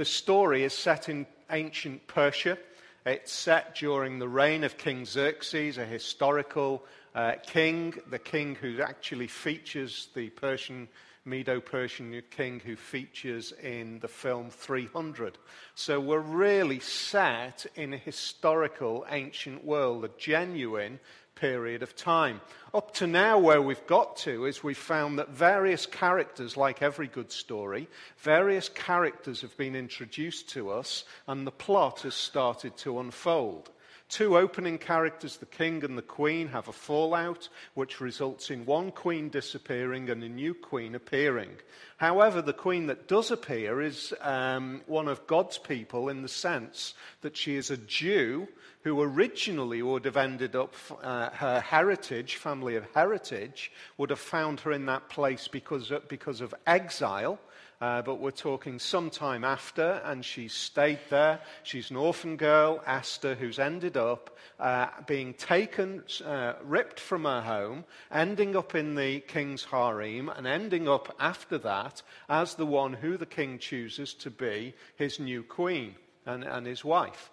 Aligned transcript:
The 0.00 0.06
story 0.06 0.64
is 0.64 0.72
set 0.72 1.10
in 1.10 1.26
ancient 1.50 2.06
Persia. 2.06 2.56
It's 3.04 3.30
set 3.30 3.74
during 3.74 4.18
the 4.18 4.30
reign 4.30 4.64
of 4.64 4.78
King 4.78 5.04
Xerxes, 5.04 5.76
a 5.76 5.84
historical 5.84 6.86
uh, 7.14 7.32
king, 7.42 7.92
the 8.08 8.18
king 8.18 8.54
who 8.54 8.80
actually 8.80 9.26
features 9.26 10.08
the 10.14 10.30
Persian 10.30 10.88
Medo 11.26 11.60
Persian 11.60 12.22
king 12.30 12.60
who 12.60 12.76
features 12.76 13.52
in 13.62 13.98
the 13.98 14.08
film 14.08 14.48
300. 14.48 15.36
So 15.74 16.00
we're 16.00 16.18
really 16.18 16.80
set 16.80 17.66
in 17.74 17.92
a 17.92 17.98
historical 17.98 19.04
ancient 19.10 19.62
world, 19.66 20.06
a 20.06 20.10
genuine 20.16 20.98
period 21.40 21.82
of 21.82 21.96
time. 21.96 22.40
Up 22.74 22.92
to 22.94 23.06
now, 23.06 23.38
where 23.38 23.62
we've 23.62 23.86
got 23.86 24.16
to 24.18 24.44
is 24.44 24.62
we've 24.62 24.76
found 24.76 25.18
that 25.18 25.30
various 25.30 25.86
characters, 25.86 26.56
like 26.56 26.82
every 26.82 27.06
good 27.06 27.32
story, 27.32 27.88
various 28.18 28.68
characters 28.68 29.40
have 29.40 29.56
been 29.56 29.74
introduced 29.74 30.50
to 30.50 30.70
us, 30.70 31.04
and 31.26 31.46
the 31.46 31.50
plot 31.50 32.02
has 32.02 32.14
started 32.14 32.76
to 32.76 33.00
unfold. 33.00 33.70
Two 34.10 34.36
opening 34.36 34.76
characters, 34.76 35.36
the 35.36 35.46
king 35.46 35.84
and 35.84 35.96
the 35.96 36.02
queen, 36.02 36.48
have 36.48 36.66
a 36.66 36.72
fallout, 36.72 37.48
which 37.74 38.00
results 38.00 38.50
in 38.50 38.66
one 38.66 38.90
queen 38.90 39.28
disappearing 39.28 40.10
and 40.10 40.24
a 40.24 40.28
new 40.28 40.52
queen 40.52 40.96
appearing. 40.96 41.50
However, 41.96 42.42
the 42.42 42.52
queen 42.52 42.88
that 42.88 43.06
does 43.06 43.30
appear 43.30 43.80
is 43.80 44.12
um, 44.20 44.82
one 44.86 45.06
of 45.06 45.28
God's 45.28 45.58
people 45.58 46.08
in 46.08 46.22
the 46.22 46.28
sense 46.28 46.94
that 47.20 47.36
she 47.36 47.54
is 47.54 47.70
a 47.70 47.76
Jew 47.76 48.48
who 48.82 49.00
originally 49.00 49.80
would 49.80 50.04
have 50.06 50.16
ended 50.16 50.56
up, 50.56 50.74
uh, 51.04 51.30
her 51.30 51.60
heritage, 51.60 52.34
family 52.34 52.74
of 52.74 52.86
heritage, 52.92 53.70
would 53.96 54.10
have 54.10 54.18
found 54.18 54.58
her 54.60 54.72
in 54.72 54.86
that 54.86 55.08
place 55.08 55.46
because 55.46 55.92
of, 55.92 56.08
because 56.08 56.40
of 56.40 56.52
exile 56.66 57.38
uh, 57.80 58.02
but 58.02 58.20
we're 58.20 58.30
talking 58.30 58.78
sometime 58.78 59.42
after, 59.42 60.02
and 60.04 60.24
she's 60.24 60.52
stayed 60.52 60.98
there. 61.08 61.40
She's 61.62 61.90
an 61.90 61.96
orphan 61.96 62.36
girl, 62.36 62.82
Esther, 62.86 63.34
who's 63.34 63.58
ended 63.58 63.96
up 63.96 64.36
uh, 64.58 64.88
being 65.06 65.32
taken, 65.34 66.02
uh, 66.24 66.54
ripped 66.62 67.00
from 67.00 67.24
her 67.24 67.40
home, 67.40 67.84
ending 68.12 68.54
up 68.54 68.74
in 68.74 68.94
the 68.94 69.20
king's 69.20 69.64
harem, 69.64 70.28
and 70.28 70.46
ending 70.46 70.88
up 70.88 71.14
after 71.18 71.56
that 71.58 72.02
as 72.28 72.54
the 72.54 72.66
one 72.66 72.92
who 72.92 73.16
the 73.16 73.26
king 73.26 73.58
chooses 73.58 74.12
to 74.14 74.30
be 74.30 74.74
his 74.96 75.18
new 75.18 75.42
queen 75.42 75.94
and, 76.26 76.44
and 76.44 76.66
his 76.66 76.84
wife. 76.84 77.30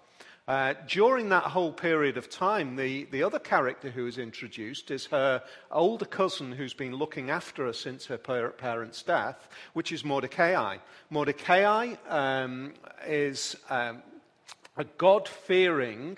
Uh, 0.48 0.73
during 0.88 1.28
that 1.28 1.44
whole 1.44 1.73
period 1.73 2.16
of 2.16 2.30
time, 2.30 2.78
the, 2.78 3.03
the 3.12 3.22
other 3.22 3.40
character 3.40 3.90
who 3.90 4.08
is 4.08 4.17
introduced 4.17 4.92
is 4.92 5.06
her 5.08 5.44
older 5.72 6.06
cousin 6.06 6.53
who's 6.53 6.73
been 6.73 6.95
looking 6.95 7.30
after 7.30 7.66
her 7.66 7.73
since 7.73 8.06
her 8.06 8.17
parents' 8.17 9.03
death, 9.03 9.50
which 9.73 9.92
is 9.92 10.06
Mordecai. 10.06 10.78
Mordecai 11.09 11.95
um, 12.08 12.73
is 13.06 13.58
um, 13.70 14.02
a 14.78 14.86
God 14.86 15.28
fearing 15.28 16.18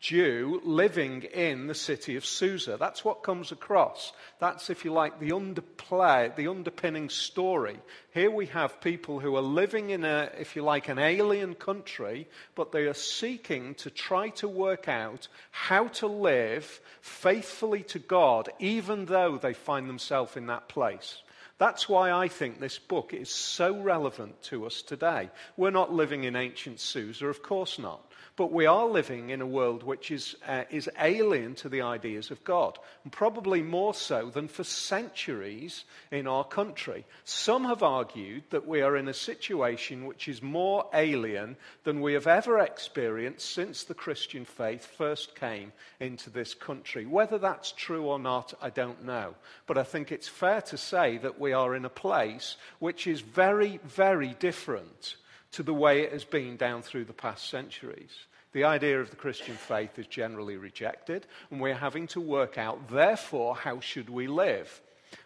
Jew 0.00 0.62
living 0.64 1.24
in 1.24 1.66
the 1.66 1.74
city 1.74 2.16
of 2.16 2.24
Susa. 2.24 2.78
That's 2.78 3.04
what 3.04 3.22
comes 3.22 3.52
across. 3.52 4.12
That's, 4.38 4.70
if 4.70 4.84
you 4.84 4.94
like, 4.94 5.20
the 5.20 5.30
underplay, 5.30 6.34
the 6.34 6.48
underpinning 6.48 7.10
story. 7.10 7.78
Here 8.14 8.30
we 8.30 8.46
have 8.46 8.80
people 8.80 9.20
who 9.20 9.36
are 9.36 9.42
living 9.42 9.90
in 9.90 10.06
a, 10.06 10.30
if 10.38 10.56
you 10.56 10.62
like, 10.62 10.88
an 10.88 10.98
alien 10.98 11.54
country, 11.54 12.28
but 12.54 12.72
they 12.72 12.86
are 12.86 12.94
seeking 12.94 13.74
to 13.76 13.90
try 13.90 14.30
to 14.30 14.48
work 14.48 14.88
out 14.88 15.28
how 15.50 15.88
to 15.88 16.06
live 16.06 16.80
faithfully 17.02 17.82
to 17.84 17.98
God, 17.98 18.48
even 18.58 19.04
though 19.04 19.36
they 19.36 19.52
find 19.52 19.86
themselves 19.86 20.34
in 20.34 20.46
that 20.46 20.68
place. 20.68 21.20
That's 21.58 21.90
why 21.90 22.10
I 22.10 22.28
think 22.28 22.58
this 22.58 22.78
book 22.78 23.12
is 23.12 23.28
so 23.28 23.78
relevant 23.78 24.42
to 24.44 24.64
us 24.64 24.80
today. 24.80 25.28
We're 25.58 25.70
not 25.70 25.92
living 25.92 26.24
in 26.24 26.34
ancient 26.34 26.80
Susa, 26.80 27.26
of 27.26 27.42
course 27.42 27.78
not. 27.78 28.00
But 28.40 28.52
we 28.52 28.64
are 28.64 28.86
living 28.86 29.28
in 29.28 29.42
a 29.42 29.46
world 29.46 29.82
which 29.82 30.10
is, 30.10 30.34
uh, 30.48 30.64
is 30.70 30.88
alien 30.98 31.56
to 31.56 31.68
the 31.68 31.82
ideas 31.82 32.30
of 32.30 32.42
God, 32.42 32.78
and 33.04 33.12
probably 33.12 33.60
more 33.60 33.92
so 33.92 34.30
than 34.30 34.48
for 34.48 34.64
centuries 34.64 35.84
in 36.10 36.26
our 36.26 36.44
country. 36.44 37.04
Some 37.24 37.66
have 37.66 37.82
argued 37.82 38.44
that 38.48 38.66
we 38.66 38.80
are 38.80 38.96
in 38.96 39.08
a 39.08 39.12
situation 39.12 40.06
which 40.06 40.26
is 40.26 40.42
more 40.42 40.86
alien 40.94 41.58
than 41.84 42.00
we 42.00 42.14
have 42.14 42.26
ever 42.26 42.58
experienced 42.60 43.46
since 43.46 43.84
the 43.84 43.92
Christian 43.92 44.46
faith 44.46 44.86
first 44.86 45.34
came 45.34 45.74
into 46.00 46.30
this 46.30 46.54
country. 46.54 47.04
Whether 47.04 47.36
that's 47.36 47.72
true 47.72 48.06
or 48.06 48.18
not, 48.18 48.54
I 48.62 48.70
don't 48.70 49.04
know. 49.04 49.34
But 49.66 49.76
I 49.76 49.82
think 49.82 50.10
it's 50.10 50.28
fair 50.28 50.62
to 50.62 50.78
say 50.78 51.18
that 51.18 51.38
we 51.38 51.52
are 51.52 51.74
in 51.74 51.84
a 51.84 51.90
place 51.90 52.56
which 52.78 53.06
is 53.06 53.20
very, 53.20 53.80
very 53.84 54.34
different 54.38 55.16
to 55.52 55.62
the 55.62 55.74
way 55.74 56.00
it 56.00 56.12
has 56.12 56.24
been 56.24 56.56
down 56.56 56.80
through 56.80 57.04
the 57.04 57.12
past 57.12 57.50
centuries. 57.50 58.16
The 58.52 58.64
idea 58.64 59.00
of 59.00 59.10
the 59.10 59.16
Christian 59.16 59.54
faith 59.54 59.98
is 59.98 60.06
generally 60.06 60.56
rejected, 60.56 61.26
and 61.50 61.60
we're 61.60 61.74
having 61.74 62.08
to 62.08 62.20
work 62.20 62.58
out, 62.58 62.90
therefore, 62.90 63.54
how 63.54 63.80
should 63.80 64.10
we 64.10 64.26
live? 64.26 64.80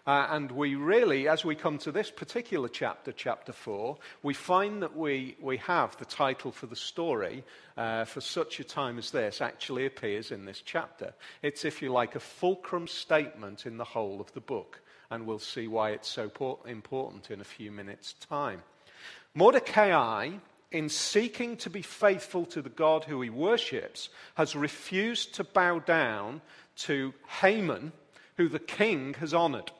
Uh, 0.06 0.26
and 0.30 0.50
we 0.50 0.74
really, 0.74 1.28
as 1.28 1.44
we 1.44 1.54
come 1.54 1.78
to 1.78 1.92
this 1.92 2.10
particular 2.10 2.68
chapter, 2.68 3.12
chapter 3.12 3.52
4, 3.52 3.96
we 4.22 4.34
find 4.34 4.82
that 4.82 4.96
we, 4.96 5.36
we 5.40 5.56
have 5.58 5.96
the 5.96 6.04
title 6.04 6.52
for 6.52 6.66
the 6.66 6.76
story 6.76 7.44
uh, 7.76 8.04
for 8.04 8.20
such 8.20 8.60
a 8.60 8.64
time 8.64 8.98
as 8.98 9.10
this 9.10 9.40
actually 9.40 9.86
appears 9.86 10.30
in 10.30 10.44
this 10.44 10.62
chapter. 10.64 11.14
It's, 11.42 11.64
if 11.64 11.80
you 11.80 11.90
like, 11.90 12.14
a 12.16 12.20
fulcrum 12.20 12.86
statement 12.86 13.66
in 13.66 13.78
the 13.78 13.84
whole 13.84 14.20
of 14.20 14.32
the 14.32 14.40
book. 14.40 14.80
And 15.10 15.26
we'll 15.26 15.38
see 15.38 15.68
why 15.68 15.90
it's 15.90 16.08
so 16.08 16.30
important 16.66 17.30
in 17.30 17.40
a 17.40 17.44
few 17.44 17.70
minutes' 17.70 18.14
time. 18.14 18.62
Mordecai 19.34 20.32
in 20.74 20.88
seeking 20.88 21.56
to 21.56 21.70
be 21.70 21.82
faithful 21.82 22.44
to 22.44 22.60
the 22.60 22.68
God 22.68 23.04
who 23.04 23.22
he 23.22 23.30
worships, 23.30 24.08
has 24.34 24.56
refused 24.56 25.34
to 25.36 25.44
bow 25.44 25.78
down 25.78 26.42
to 26.76 27.14
Haman, 27.40 27.92
who 28.36 28.48
the 28.48 28.58
king 28.58 29.14
has 29.14 29.32
honored. 29.32 29.70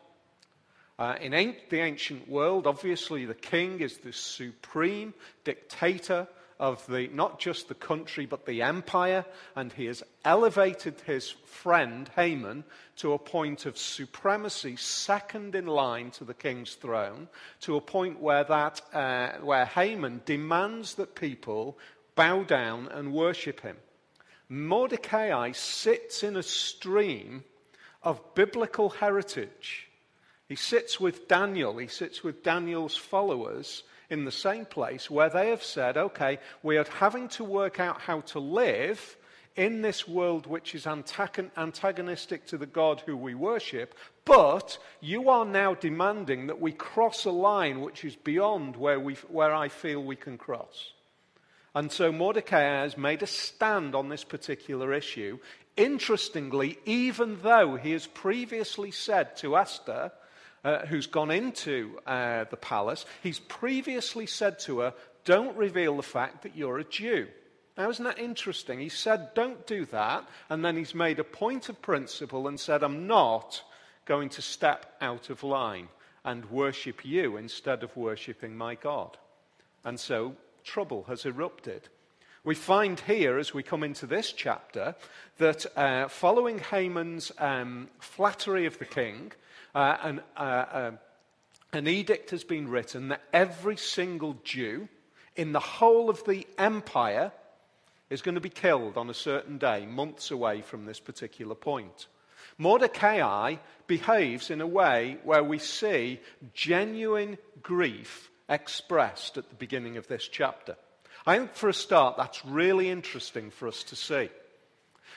Uh, 0.96 1.16
in 1.20 1.32
the 1.68 1.80
ancient 1.80 2.28
world, 2.28 2.68
obviously, 2.68 3.24
the 3.24 3.34
king 3.34 3.80
is 3.80 3.98
the 3.98 4.12
supreme 4.12 5.12
dictator 5.42 6.28
of 6.58 6.86
the, 6.86 7.08
not 7.08 7.38
just 7.38 7.68
the 7.68 7.74
country, 7.74 8.26
but 8.26 8.46
the 8.46 8.62
empire, 8.62 9.24
and 9.56 9.72
he 9.72 9.86
has 9.86 10.02
elevated 10.24 11.00
his 11.06 11.30
friend 11.30 12.08
Haman 12.16 12.64
to 12.96 13.12
a 13.12 13.18
point 13.18 13.66
of 13.66 13.76
supremacy, 13.76 14.76
second 14.76 15.54
in 15.54 15.66
line 15.66 16.10
to 16.12 16.24
the 16.24 16.34
king's 16.34 16.74
throne, 16.74 17.28
to 17.60 17.76
a 17.76 17.80
point 17.80 18.20
where, 18.20 18.44
that, 18.44 18.80
uh, 18.92 19.32
where 19.40 19.66
Haman 19.66 20.22
demands 20.24 20.94
that 20.94 21.14
people 21.14 21.78
bow 22.14 22.44
down 22.44 22.88
and 22.88 23.12
worship 23.12 23.60
him. 23.60 23.76
Mordecai 24.48 25.52
sits 25.52 26.22
in 26.22 26.36
a 26.36 26.42
stream 26.42 27.44
of 28.02 28.34
biblical 28.34 28.90
heritage. 28.90 29.88
He 30.48 30.56
sits 30.56 31.00
with 31.00 31.26
Daniel, 31.26 31.78
he 31.78 31.88
sits 31.88 32.22
with 32.22 32.42
Daniel's 32.42 32.96
followers 32.96 33.82
in 34.10 34.24
the 34.24 34.32
same 34.32 34.64
place 34.64 35.10
where 35.10 35.30
they 35.30 35.50
have 35.50 35.62
said, 35.62 35.96
okay, 35.96 36.38
we 36.62 36.76
are 36.76 36.86
having 36.98 37.28
to 37.28 37.44
work 37.44 37.80
out 37.80 38.00
how 38.00 38.20
to 38.20 38.38
live 38.38 39.16
in 39.56 39.82
this 39.82 40.08
world 40.08 40.46
which 40.46 40.74
is 40.74 40.86
antagonistic 40.86 42.46
to 42.46 42.58
the 42.58 42.66
God 42.66 43.02
who 43.06 43.16
we 43.16 43.34
worship, 43.34 43.94
but 44.24 44.78
you 45.00 45.28
are 45.28 45.44
now 45.44 45.74
demanding 45.74 46.48
that 46.48 46.60
we 46.60 46.72
cross 46.72 47.24
a 47.24 47.30
line 47.30 47.80
which 47.80 48.04
is 48.04 48.16
beyond 48.16 48.76
where, 48.76 48.98
where 48.98 49.54
I 49.54 49.68
feel 49.68 50.02
we 50.02 50.16
can 50.16 50.38
cross. 50.38 50.92
And 51.74 51.90
so 51.90 52.12
Mordecai 52.12 52.60
has 52.60 52.96
made 52.96 53.22
a 53.22 53.26
stand 53.26 53.94
on 53.94 54.08
this 54.08 54.24
particular 54.24 54.92
issue. 54.92 55.38
Interestingly, 55.76 56.78
even 56.84 57.40
though 57.42 57.76
he 57.76 57.92
has 57.92 58.06
previously 58.06 58.92
said 58.92 59.36
to 59.38 59.56
Esther, 59.56 60.12
uh, 60.64 60.86
who's 60.86 61.06
gone 61.06 61.30
into 61.30 61.98
uh, 62.06 62.44
the 62.50 62.56
palace, 62.56 63.04
he's 63.22 63.38
previously 63.38 64.26
said 64.26 64.58
to 64.60 64.80
her, 64.80 64.94
Don't 65.24 65.56
reveal 65.56 65.96
the 65.96 66.02
fact 66.02 66.42
that 66.42 66.56
you're 66.56 66.78
a 66.78 66.84
Jew. 66.84 67.28
Now, 67.76 67.90
isn't 67.90 68.04
that 68.04 68.18
interesting? 68.18 68.80
He 68.80 68.88
said, 68.88 69.34
Don't 69.34 69.66
do 69.66 69.84
that. 69.86 70.24
And 70.48 70.64
then 70.64 70.76
he's 70.76 70.94
made 70.94 71.18
a 71.18 71.24
point 71.24 71.68
of 71.68 71.82
principle 71.82 72.48
and 72.48 72.58
said, 72.58 72.82
I'm 72.82 73.06
not 73.06 73.62
going 74.06 74.28
to 74.30 74.42
step 74.42 74.94
out 75.00 75.30
of 75.30 75.42
line 75.42 75.88
and 76.24 76.50
worship 76.50 77.04
you 77.04 77.36
instead 77.36 77.82
of 77.82 77.96
worshipping 77.96 78.56
my 78.56 78.74
God. 78.74 79.18
And 79.84 80.00
so 80.00 80.36
trouble 80.62 81.04
has 81.04 81.26
erupted. 81.26 81.88
We 82.44 82.54
find 82.54 83.00
here, 83.00 83.38
as 83.38 83.54
we 83.54 83.62
come 83.62 83.82
into 83.82 84.06
this 84.06 84.32
chapter, 84.32 84.94
that 85.38 85.66
uh, 85.76 86.08
following 86.08 86.58
Haman's 86.58 87.32
um, 87.38 87.88
flattery 87.98 88.66
of 88.66 88.78
the 88.78 88.84
king, 88.84 89.32
uh, 89.74 89.96
an, 90.02 90.20
uh, 90.36 90.40
uh, 90.40 90.90
an 91.72 91.88
edict 91.88 92.30
has 92.30 92.44
been 92.44 92.68
written 92.68 93.08
that 93.08 93.22
every 93.32 93.76
single 93.76 94.36
Jew 94.44 94.88
in 95.36 95.52
the 95.52 95.60
whole 95.60 96.10
of 96.10 96.24
the 96.24 96.46
empire 96.58 97.32
is 98.10 98.22
going 98.22 98.36
to 98.36 98.40
be 98.40 98.50
killed 98.50 98.96
on 98.96 99.10
a 99.10 99.14
certain 99.14 99.58
day, 99.58 99.86
months 99.86 100.30
away 100.30 100.62
from 100.62 100.84
this 100.84 101.00
particular 101.00 101.54
point. 101.54 102.06
Mordecai 102.58 103.56
behaves 103.86 104.50
in 104.50 104.60
a 104.60 104.66
way 104.66 105.18
where 105.24 105.42
we 105.42 105.58
see 105.58 106.20
genuine 106.52 107.38
grief 107.62 108.30
expressed 108.48 109.36
at 109.36 109.48
the 109.48 109.56
beginning 109.56 109.96
of 109.96 110.06
this 110.06 110.28
chapter. 110.28 110.76
I 111.26 111.38
think 111.38 111.54
for 111.54 111.68
a 111.68 111.74
start, 111.74 112.16
that's 112.16 112.44
really 112.44 112.90
interesting 112.90 113.50
for 113.50 113.66
us 113.66 113.82
to 113.84 113.96
see. 113.96 114.28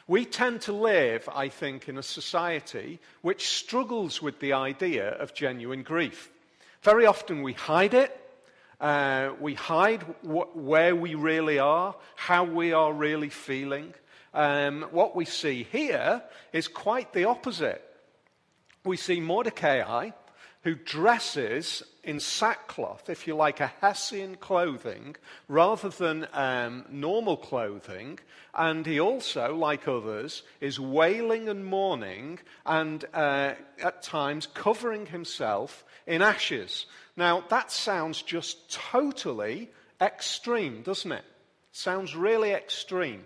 We 0.10 0.24
tend 0.24 0.62
to 0.62 0.72
live, 0.72 1.28
I 1.36 1.50
think, 1.50 1.90
in 1.90 1.98
a 1.98 2.04
society 2.04 3.00
which 3.22 3.50
struggles 3.50 4.22
with 4.22 4.40
the 4.40 4.54
idea 4.54 5.10
of 5.10 5.34
genuine 5.34 5.84
grief. 5.84 6.30
Very 6.82 7.06
often 7.06 7.42
we 7.42 7.52
hide 7.52 7.94
it. 7.94 8.18
Uh, 8.80 9.32
we 9.42 9.56
hide 9.56 10.04
wh- 10.24 10.56
where 10.56 10.96
we 10.96 11.16
really 11.16 11.60
are, 11.60 11.94
how 12.16 12.46
we 12.46 12.72
are 12.72 12.94
really 12.94 13.30
feeling. 13.30 13.94
Um, 14.34 14.84
what 14.92 15.14
we 15.14 15.26
see 15.26 15.64
here 15.64 16.22
is 16.54 16.70
quite 16.70 17.12
the 17.12 17.26
opposite. 17.26 17.84
We 18.86 18.96
see 18.96 19.20
Mordecai 19.20 19.82
who 20.68 20.76
dresses 20.76 21.82
in 22.04 22.20
sackcloth, 22.20 23.10
if 23.10 23.26
you 23.26 23.34
like, 23.34 23.62
a 23.62 23.72
Hessian 23.80 24.36
clothing, 24.36 25.16
rather 25.48 25.88
than 25.88 26.28
um, 26.34 26.84
normal 26.90 27.38
clothing. 27.38 28.20
And 28.54 28.86
he 28.86 29.00
also, 29.00 29.56
like 29.56 29.88
others, 29.88 30.44
is 30.60 30.78
wailing 30.78 31.48
and 31.48 31.66
mourning 31.66 32.40
and 32.66 33.06
uh, 33.14 33.54
at 33.82 34.04
times 34.04 34.46
covering 34.46 35.06
himself 35.06 35.86
in 36.06 36.22
ashes. 36.22 36.86
Now, 37.16 37.46
that 37.48 37.72
sounds 37.72 38.22
just 38.22 38.70
totally 38.70 39.70
extreme, 40.02 40.82
doesn't 40.82 41.14
it? 41.14 41.24
Sounds 41.72 42.14
really 42.14 42.52
extreme. 42.52 43.24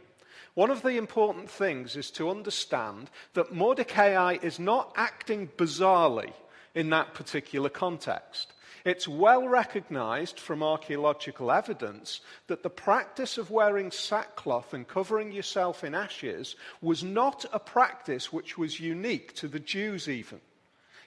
One 0.53 0.69
of 0.69 0.83
the 0.83 0.95
important 0.95 1.49
things 1.49 1.95
is 1.95 2.11
to 2.11 2.29
understand 2.29 3.09
that 3.33 3.51
Mordecai 3.51 4.37
is 4.43 4.59
not 4.59 4.93
acting 4.95 5.47
bizarrely 5.57 6.33
in 6.75 6.89
that 6.89 7.13
particular 7.13 7.69
context. 7.69 8.53
It's 8.83 9.07
well 9.07 9.47
recognized 9.47 10.39
from 10.39 10.63
archaeological 10.63 11.51
evidence 11.51 12.21
that 12.47 12.63
the 12.63 12.69
practice 12.69 13.37
of 13.37 13.51
wearing 13.51 13.91
sackcloth 13.91 14.73
and 14.73 14.87
covering 14.87 15.31
yourself 15.31 15.83
in 15.83 15.93
ashes 15.93 16.55
was 16.81 17.03
not 17.03 17.45
a 17.53 17.59
practice 17.59 18.33
which 18.33 18.57
was 18.57 18.79
unique 18.79 19.35
to 19.35 19.47
the 19.47 19.59
Jews, 19.59 20.09
even. 20.09 20.41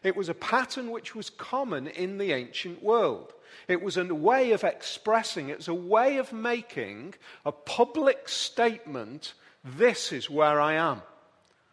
It 0.04 0.14
was 0.14 0.28
a 0.28 0.34
pattern 0.34 0.90
which 0.90 1.14
was 1.14 1.30
common 1.30 1.88
in 1.88 2.18
the 2.18 2.32
ancient 2.32 2.82
world. 2.82 3.32
It 3.66 3.82
was 3.82 3.96
a 3.96 4.04
way 4.04 4.52
of 4.52 4.62
expressing, 4.62 5.48
it 5.48 5.56
was 5.56 5.68
a 5.68 5.74
way 5.74 6.18
of 6.18 6.32
making 6.32 7.14
a 7.44 7.52
public 7.52 8.28
statement 8.28 9.34
this 9.64 10.12
is 10.12 10.28
where 10.28 10.60
I 10.60 10.74
am. 10.74 11.00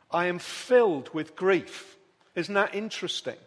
I 0.09 0.27
am 0.27 0.39
filled 0.39 1.13
with 1.13 1.35
grief. 1.35 1.97
Isn't 2.35 2.53
that 2.53 2.73
interesting? 2.73 3.37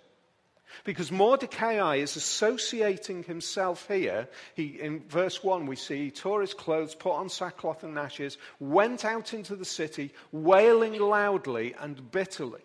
Because 0.83 1.13
Mordecai 1.13 1.97
is 1.97 2.17
associating 2.17 3.23
himself 3.23 3.87
here. 3.89 4.29
He, 4.55 4.81
in 4.81 5.01
verse 5.09 5.45
1, 5.45 5.67
we 5.67 5.77
see 5.77 6.05
he 6.05 6.11
tore 6.11 6.41
his 6.41 6.55
clothes, 6.55 6.95
put 6.95 7.13
on 7.13 7.29
sackcloth 7.29 7.85
and 7.85 7.99
ashes, 7.99 8.39
went 8.59 9.05
out 9.05 9.33
into 9.35 9.55
the 9.55 9.65
city, 9.65 10.13
wailing 10.33 10.99
loudly 10.99 11.75
and 11.79 12.11
bitterly. 12.11 12.63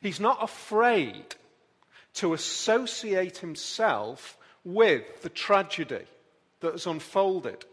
He's 0.00 0.20
not 0.20 0.42
afraid 0.42 1.34
to 2.14 2.32
associate 2.32 3.38
himself 3.38 4.36
with 4.64 5.22
the 5.22 5.28
tragedy 5.28 6.04
that 6.60 6.72
has 6.72 6.86
unfolded. 6.86 7.64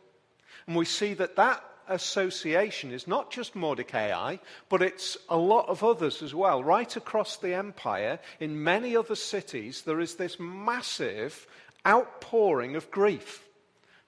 And 0.66 0.76
we 0.76 0.86
see 0.86 1.14
that 1.16 1.36
that 1.38 1.64
association 1.90 2.92
is 2.92 3.08
not 3.08 3.32
just 3.32 3.56
Mordecai, 3.56 4.38
but 4.70 4.82
it's 4.82 5.18
a 5.30 5.38
lot 5.38 5.68
of 5.70 5.84
others 5.84 6.22
as 6.22 6.34
well. 6.34 6.64
Right 6.64 6.96
across 6.96 7.38
the 7.38 7.54
empire, 7.54 8.20
in 8.40 8.64
many 8.64 8.96
other 8.96 9.16
cities, 9.16 9.82
there 9.82 10.00
is 10.00 10.16
this 10.16 10.40
massive 10.40 11.48
outpouring 11.86 12.76
of 12.76 12.92
grief. 12.92 13.44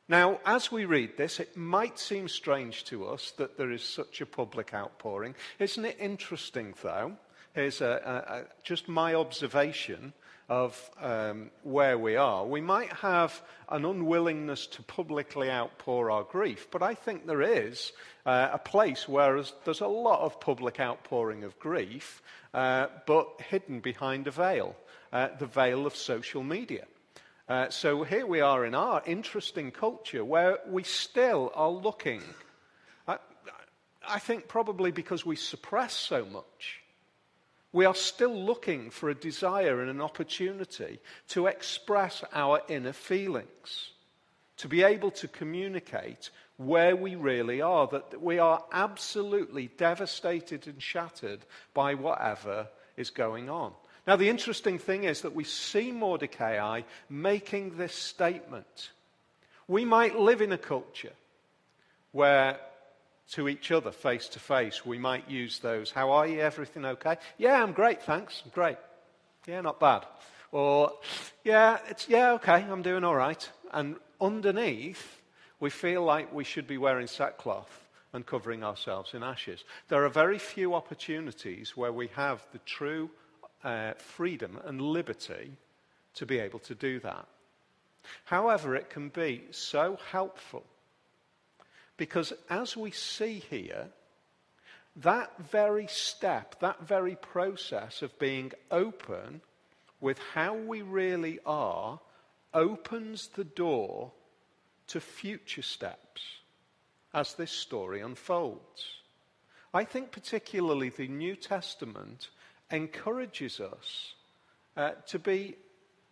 Now, 0.08 0.40
as 0.46 0.72
we 0.72 0.86
read 0.86 1.18
this, 1.18 1.40
it 1.40 1.56
might 1.56 2.00
seem 2.00 2.28
strange 2.28 2.84
to 2.86 3.06
us 3.06 3.31
that 3.38 3.58
there 3.58 3.72
is 3.72 3.84
such 3.84 4.22
a 4.22 4.26
public 4.26 4.74
outpouring. 4.74 5.36
Isn't 5.60 5.86
it 5.86 5.98
interesting, 6.00 6.74
though? 6.81 7.14
Here's 7.54 7.81
a, 7.81 8.02
a, 8.06 8.34
a, 8.34 8.44
just 8.64 8.88
my 8.88 9.14
observation 9.14 10.14
of 10.50 10.90
um, 11.00 11.51
where 11.63 11.98
we 11.98 12.16
are. 12.16 12.46
We 12.46 12.62
might 12.62 12.92
have 12.94 13.42
an 13.69 13.86
unwillingness 13.86 14.66
to 14.68 14.81
publicly 14.81 15.50
outpour 15.50 16.10
our 16.10 16.24
grief, 16.24 16.68
but 16.72 16.81
I 16.81 16.96
think 16.96 17.25
there 17.25 17.42
is 17.42 17.92
uh, 18.25 18.50
a 18.51 18.57
place 18.57 19.07
where 19.07 19.44
there's 19.63 19.81
a 19.81 19.88
lot 19.88 20.22
of 20.22 20.40
public 20.40 20.80
outpouring 20.80 21.44
of 21.44 21.60
grief, 21.60 22.22
uh, 22.54 22.88
but 23.06 23.42
hidden 23.48 23.80
behind 23.80 24.28
a 24.28 24.31
veil, 24.31 24.75
uh, 25.13 25.30
the 25.38 25.46
veil 25.46 25.86
of 25.86 25.96
social 25.96 26.44
media. 26.44 26.86
Uh, 27.48 27.69
so 27.69 28.04
here 28.04 28.25
we 28.25 28.42
are 28.42 28.66
in 28.66 28.75
our 28.75 29.02
interesting 29.06 29.72
culture 29.72 30.25
where 30.25 30.60
we 30.68 30.84
still 30.84 31.52
are 31.56 31.69
looking. 31.69 32.22
I, 33.07 33.18
I 34.07 34.19
think 34.19 34.48
probably 34.48 34.92
because 34.92 35.25
we 35.25 35.36
suppress 35.36 35.94
so 35.94 36.25
much. 36.25 36.79
We 37.71 37.86
are 37.86 37.95
still 37.95 38.36
looking 38.36 38.89
for 38.89 39.10
a 39.10 39.16
desire 39.16 39.81
and 39.81 39.89
an 39.89 40.01
opportunity 40.01 41.00
to 41.30 41.48
express 41.48 42.24
our 42.33 42.62
inner 42.68 42.94
feelings, 42.94 43.92
to 44.57 44.68
be 44.68 44.83
able 44.83 45.12
to 45.12 45.27
communicate 45.27 46.31
where 46.57 46.95
we 46.95 47.16
really 47.16 47.62
are, 47.62 47.88
that 47.88 48.21
we 48.21 48.39
are 48.39 48.63
absolutely 48.71 49.68
devastated 49.77 50.68
and 50.68 50.81
shattered 50.81 51.39
by 51.74 51.94
whatever 51.94 52.68
is 52.98 53.12
going 53.12 53.50
on. 53.50 53.71
Now, 54.06 54.16
the 54.16 54.30
interesting 54.30 54.80
thing 54.80 55.04
is 55.04 55.21
that 55.21 55.36
we 55.36 55.44
see 55.44 55.92
Mordecai 55.92 56.81
making 57.10 57.77
this 57.77 57.94
statement. 57.94 58.89
We 59.68 59.86
might 59.86 60.18
live 60.18 60.42
in 60.42 60.51
a 60.51 60.57
culture 60.57 61.13
where 62.12 62.60
to 63.31 63.48
each 63.48 63.72
other 63.72 63.92
face 63.92 64.28
to 64.30 64.40
face, 64.40 64.86
we 64.86 64.98
might 64.98 65.30
use 65.30 65.60
those. 65.60 65.92
How 65.92 66.12
are 66.12 66.28
you? 66.28 66.40
Everything 66.40 66.86
okay? 66.86 67.18
Yeah, 67.38 67.62
I'm 67.62 67.74
great, 67.74 68.02
thanks. 68.02 68.42
I'm 68.44 68.52
great. 68.52 68.78
Yeah, 69.48 69.62
not 69.62 69.80
bad. 69.80 70.06
Or, 70.52 70.94
yeah, 71.44 71.78
it's, 71.90 72.10
yeah, 72.10 72.34
okay, 72.34 72.64
I'm 72.64 72.81
doing 72.81 73.04
all 73.04 73.16
right. 73.16 73.50
And 73.72 73.98
underneath, 74.20 75.22
we 75.60 75.70
feel 75.70 76.04
like 76.04 76.34
we 76.34 76.44
should 76.44 76.68
be 76.68 76.78
wearing 76.78 77.08
sackcloth 77.08 77.88
and 78.14 78.26
covering 78.26 78.64
ourselves 78.64 79.14
in 79.14 79.22
ashes. 79.22 79.64
There 79.88 80.04
are 80.04 80.10
very 80.10 80.40
few 80.40 80.74
opportunities 80.74 81.78
where 81.78 81.94
we 81.94 82.08
have 82.16 82.44
the 82.52 82.60
true 82.60 83.12
uh, 83.64 83.94
freedom 83.94 84.60
and 84.66 84.81
liberty 84.81 85.52
to 86.16 86.26
be 86.26 86.40
able 86.40 86.60
to 86.60 86.74
do 86.74 87.00
that. 87.02 87.28
However, 88.26 88.76
it 88.76 88.90
can 88.90 89.10
be 89.10 89.44
so 89.52 90.00
helpful 90.12 90.64
because 92.00 92.31
as 92.50 92.78
we 92.78 92.92
see 92.92 93.44
here, 93.50 93.88
that 94.95 95.33
very 95.52 95.85
step, 95.88 96.57
that 96.62 96.81
very 96.88 97.18
process 97.18 98.02
of 98.02 98.18
being 98.18 98.54
open 98.71 99.42
with 100.00 100.18
how 100.33 100.56
we 100.56 100.81
really 100.81 101.40
are, 101.45 102.00
opens 102.54 103.28
the 103.28 103.44
door 103.44 104.14
to 104.88 105.02
future 105.02 105.62
steps 105.62 106.21
as 107.14 107.33
this 107.33 107.52
story 107.52 108.00
unfolds. 108.00 109.02
I 109.74 109.83
think, 109.83 110.14
particularly, 110.14 110.90
the 110.90 111.09
New 111.09 111.35
Testament 111.35 112.30
encourages 112.71 113.59
us 113.59 114.14
uh, 114.78 114.92
to 115.07 115.19
be 115.19 115.57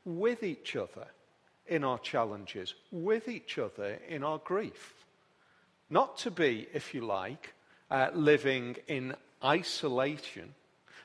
with 0.04 0.44
each 0.44 0.76
other 0.76 1.08
in 1.66 1.86
our 1.86 2.00
challenges, 2.00 2.74
with 2.92 3.30
each 3.30 3.58
other 3.58 4.00
in 4.10 4.26
our 4.26 4.40
grief. 4.40 4.97
Not 5.90 6.18
to 6.20 6.32
be, 6.32 6.68
if 6.74 6.94
you 6.94 7.02
like, 7.02 7.54
uh, 7.90 8.10
living 8.14 8.76
in 8.88 9.16
isolation, 9.44 10.54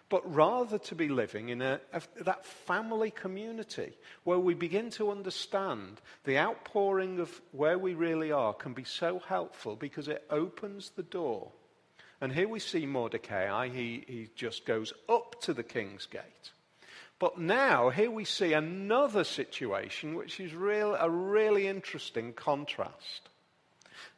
but 0.09 0.35
rather 0.35 0.79
to 0.79 0.95
be 0.95 1.09
living 1.09 1.49
in 1.49 1.63
a, 1.63 1.81
a, 1.93 2.03
that 2.25 2.45
family 2.45 3.11
community 3.11 3.93
where 4.25 4.39
we 4.39 4.53
begin 4.53 4.91
to 4.91 5.11
understand 5.11 6.01
the 6.25 6.39
outpouring 6.39 7.19
of 7.19 7.41
where 7.53 7.79
we 7.79 7.95
really 7.95 8.31
are 8.31 8.53
can 8.53 8.75
be 8.75 8.85
so 8.85 9.21
helpful 9.21 9.75
because 9.75 10.09
it 10.09 10.25
opens 10.29 10.91
the 10.91 11.03
door. 11.03 11.51
And 12.21 12.33
here 12.33 12.49
we 12.49 12.61
see 12.61 12.85
Mordecai, 12.85 13.69
he, 13.69 14.05
he 14.07 14.29
just 14.37 14.67
goes 14.67 14.93
up 15.09 15.41
to 15.43 15.55
the 15.55 15.63
king's 15.63 16.07
gate. 16.07 16.53
But 17.19 17.39
now, 17.39 17.89
here 17.91 18.11
we 18.11 18.25
see 18.25 18.53
another 18.53 19.25
situation 19.25 20.15
which 20.15 20.41
is 20.41 20.55
real, 20.55 20.95
a 20.95 21.09
really 21.09 21.69
interesting 21.69 22.33
contrast. 22.33 23.29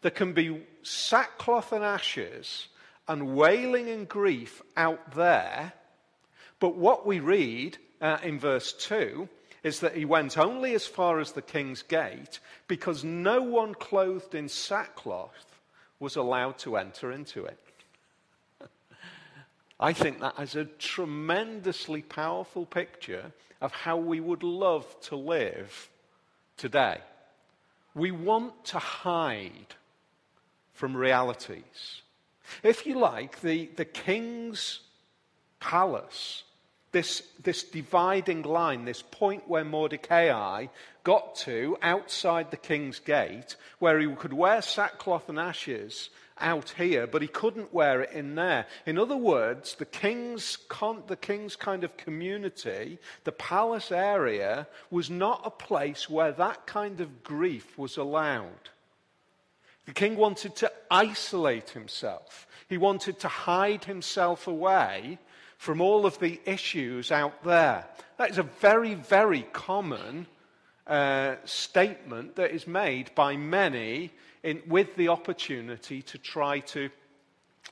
There 0.03 0.11
can 0.11 0.33
be 0.33 0.63
sackcloth 0.83 1.73
and 1.73 1.85
ashes 1.85 2.69
and 3.09 3.35
wailing 3.35 3.89
and 3.89 4.09
grief 4.09 4.63
out 4.77 5.15
there. 5.15 5.73
But 6.61 6.77
what 6.77 7.07
we 7.07 7.21
read 7.21 7.79
uh, 8.01 8.19
in 8.23 8.39
verse 8.39 8.73
2 8.73 9.29
is 9.63 9.81
that 9.81 9.97
he 9.97 10.05
went 10.05 10.39
only 10.39 10.75
as 10.75 10.87
far 10.87 11.21
as 11.21 11.33
the 11.33 11.43
king's 11.43 11.83
gate 11.83 12.39
because 12.69 13.03
no 13.03 13.43
one 13.43 13.75
clothed 13.75 14.35
in 14.35 14.49
sackcloth 14.49 15.59
was 15.99 16.17
allowed 16.17 16.59
to 16.59 16.77
enter 16.77 17.11
into 17.13 17.45
it. 17.45 17.59
I 19.81 19.93
think 19.93 20.21
that 20.21 20.39
is 20.39 20.55
a 20.55 20.67
tremendously 20.67 22.03
powerful 22.03 22.65
picture 22.65 23.33
of 23.61 23.73
how 23.73 23.97
we 23.97 24.21
would 24.21 24.43
love 24.43 24.87
to 25.03 25.17
live 25.17 25.89
today. 26.57 26.99
We 27.95 28.11
want 28.11 28.65
to 28.67 28.79
hide 28.79 29.75
from 30.73 30.97
realities. 30.97 32.03
If 32.63 32.87
you 32.87 32.99
like, 32.99 33.41
the, 33.41 33.71
the 33.77 33.85
king's 33.85 34.81
palace, 35.61 36.43
this, 36.93 37.23
this 37.43 37.63
dividing 37.63 38.43
line, 38.43 38.85
this 38.85 39.03
point 39.03 39.49
where 39.49 39.65
Mordecai 39.65 40.67
got 41.05 41.37
to 41.37 41.77
outside 41.83 42.51
the 42.51 42.57
king's 42.57 42.99
gate, 42.99 43.57
where 43.79 43.99
he 43.99 44.09
could 44.15 44.33
wear 44.33 44.63
sackcloth 44.63 45.29
and 45.29 45.39
ashes 45.39 46.11
out 46.41 46.71
here, 46.71 47.07
but 47.07 47.23
he 47.23 47.29
couldn't 47.29 47.73
wear 47.73 48.03
it 48.03 48.13
in 48.13 48.35
there. 48.35 48.67
In 48.87 48.99
other 48.99 49.17
words, 49.17 49.77
the 49.77 49.85
king's, 49.85 50.57
con- 50.69 51.05
the 51.07 51.17
king's 51.17 51.57
kind 51.57 51.85
of 51.85 51.97
community, 51.97 52.99
the 53.25 53.33
palace 53.33 53.93
area, 53.93 54.67
was 54.91 55.11
not 55.11 55.43
a 55.45 55.51
place 55.51 56.11
where 56.11 56.33
that 56.33 56.67
kind 56.67 57.01
of 57.01 57.23
grief 57.23 57.79
was 57.79 57.97
allowed. 57.97 58.71
The 59.87 59.93
king 59.93 60.17
wanted 60.17 60.57
to 60.57 60.73
isolate 60.91 61.71
himself. 61.71 62.47
He 62.69 62.79
wanted 62.79 63.21
to 63.21 63.29
hide 63.29 63.85
himself 63.85 64.47
away 64.47 65.19
from 65.59 65.81
all 65.81 66.05
of 66.07 66.19
the 66.19 66.41
issues 66.47 67.13
out 67.13 67.45
there. 67.45 67.87
That 68.17 68.31
is 68.31 68.39
a 68.39 68.43
very, 68.43 68.95
very 68.95 69.43
common 69.53 70.27
uh, 70.87 71.37
statement 71.45 72.37
that 72.37 72.51
is 72.51 72.67
made 72.67 73.15
by 73.15 73.37
many 73.37 74.11
in, 74.45 74.63
with 74.69 74.95
the 74.95 75.09
opportunity 75.09 76.03
to 76.03 76.19
try 76.19 76.61
to 76.61 76.91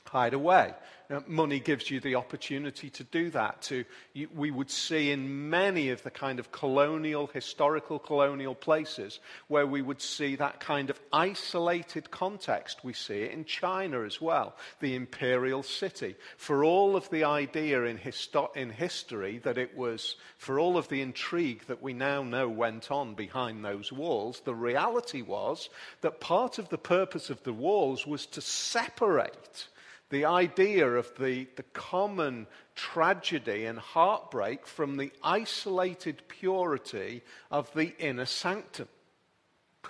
hide 0.05 0.33
away. 0.33 0.73
Uh, 1.13 1.19
money 1.27 1.59
gives 1.59 1.91
you 1.91 1.99
the 1.99 2.15
opportunity 2.15 2.89
to 2.89 3.03
do 3.03 3.29
that. 3.29 3.61
To, 3.63 3.85
you, 4.13 4.29
we 4.33 4.49
would 4.49 4.71
see 4.71 5.11
in 5.11 5.51
many 5.51 5.89
of 5.89 6.01
the 6.01 6.09
kind 6.09 6.39
of 6.39 6.51
colonial, 6.51 7.27
historical 7.27 7.99
colonial 7.99 8.55
places 8.55 9.19
where 9.47 9.67
we 9.67 9.83
would 9.83 10.01
see 10.01 10.35
that 10.37 10.59
kind 10.59 10.89
of 10.89 10.99
isolated 11.11 12.09
context. 12.09 12.83
We 12.83 12.93
see 12.93 13.21
it 13.21 13.31
in 13.31 13.45
China 13.45 14.03
as 14.03 14.19
well, 14.19 14.55
the 14.79 14.95
imperial 14.95 15.61
city. 15.61 16.15
For 16.37 16.63
all 16.63 16.95
of 16.95 17.07
the 17.11 17.25
idea 17.25 17.83
in, 17.83 17.99
histo- 17.99 18.55
in 18.55 18.71
history 18.71 19.37
that 19.43 19.59
it 19.59 19.77
was, 19.77 20.15
for 20.39 20.57
all 20.57 20.79
of 20.79 20.87
the 20.87 21.01
intrigue 21.01 21.61
that 21.67 21.83
we 21.83 21.93
now 21.93 22.23
know 22.23 22.49
went 22.49 22.89
on 22.89 23.13
behind 23.13 23.63
those 23.63 23.91
walls, 23.91 24.41
the 24.45 24.55
reality 24.55 25.21
was 25.21 25.69
that 26.01 26.19
part 26.19 26.57
of 26.57 26.69
the 26.69 26.77
purpose 26.79 27.29
of 27.29 27.43
the 27.43 27.53
walls 27.53 28.07
was 28.07 28.25
to 28.25 28.41
separate 28.41 29.67
the 30.13 30.25
idea 30.25 30.87
of 30.87 31.11
the, 31.17 31.47
the 31.55 31.63
common 31.73 32.47
tragedy 32.75 33.65
and 33.65 33.79
heartbreak 33.79 34.65
from 34.65 34.97
the 34.97 35.11
isolated 35.23 36.21
purity 36.27 37.21
of 37.51 37.73
the 37.73 37.95
inner 37.99 38.25
sanctum. 38.25 38.87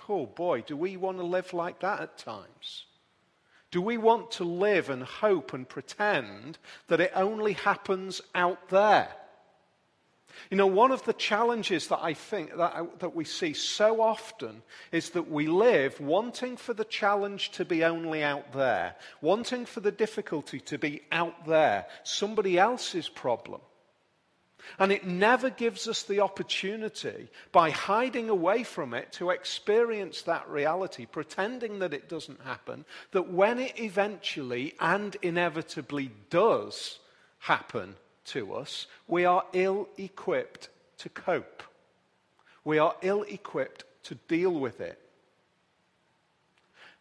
Oh 0.08 0.26
boy, 0.26 0.62
do 0.62 0.76
we 0.76 0.96
want 0.96 1.18
to 1.18 1.24
live 1.24 1.52
like 1.52 1.80
that 1.80 2.00
at 2.00 2.18
times? 2.18 2.86
Do 3.70 3.80
we 3.80 3.96
want 3.98 4.30
to 4.32 4.44
live 4.44 4.90
and 4.90 5.02
hope 5.02 5.52
and 5.52 5.68
pretend 5.68 6.58
that 6.88 7.00
it 7.00 7.12
only 7.14 7.54
happens 7.54 8.20
out 8.34 8.68
there? 8.68 9.08
You 10.50 10.56
know, 10.56 10.66
one 10.66 10.92
of 10.92 11.04
the 11.04 11.12
challenges 11.12 11.88
that 11.88 12.00
I 12.02 12.14
think 12.14 12.56
that, 12.56 12.74
I, 12.74 12.86
that 12.98 13.14
we 13.14 13.24
see 13.24 13.54
so 13.54 14.00
often 14.00 14.62
is 14.92 15.10
that 15.10 15.30
we 15.30 15.46
live 15.46 16.00
wanting 16.00 16.56
for 16.56 16.74
the 16.74 16.84
challenge 16.84 17.50
to 17.52 17.64
be 17.64 17.84
only 17.84 18.22
out 18.22 18.52
there, 18.52 18.96
wanting 19.20 19.66
for 19.66 19.80
the 19.80 19.92
difficulty 19.92 20.60
to 20.60 20.78
be 20.78 21.02
out 21.12 21.46
there, 21.46 21.86
somebody 22.02 22.58
else's 22.58 23.08
problem. 23.08 23.60
And 24.78 24.92
it 24.92 25.06
never 25.06 25.50
gives 25.50 25.88
us 25.88 26.04
the 26.04 26.20
opportunity, 26.20 27.28
by 27.52 27.70
hiding 27.70 28.30
away 28.30 28.64
from 28.64 28.94
it, 28.94 29.12
to 29.12 29.30
experience 29.30 30.22
that 30.22 30.48
reality, 30.48 31.06
pretending 31.06 31.80
that 31.80 31.92
it 31.92 32.08
doesn't 32.08 32.40
happen, 32.42 32.84
that 33.12 33.30
when 33.30 33.58
it 33.58 33.78
eventually 33.78 34.74
and 34.80 35.16
inevitably 35.22 36.10
does 36.30 36.98
happen, 37.40 37.96
to 38.26 38.54
us, 38.54 38.86
we 39.06 39.24
are 39.24 39.44
ill 39.52 39.88
equipped 39.96 40.68
to 40.98 41.08
cope. 41.08 41.62
We 42.64 42.78
are 42.78 42.94
ill 43.02 43.22
equipped 43.22 43.84
to 44.04 44.14
deal 44.14 44.52
with 44.52 44.80
it. 44.80 44.98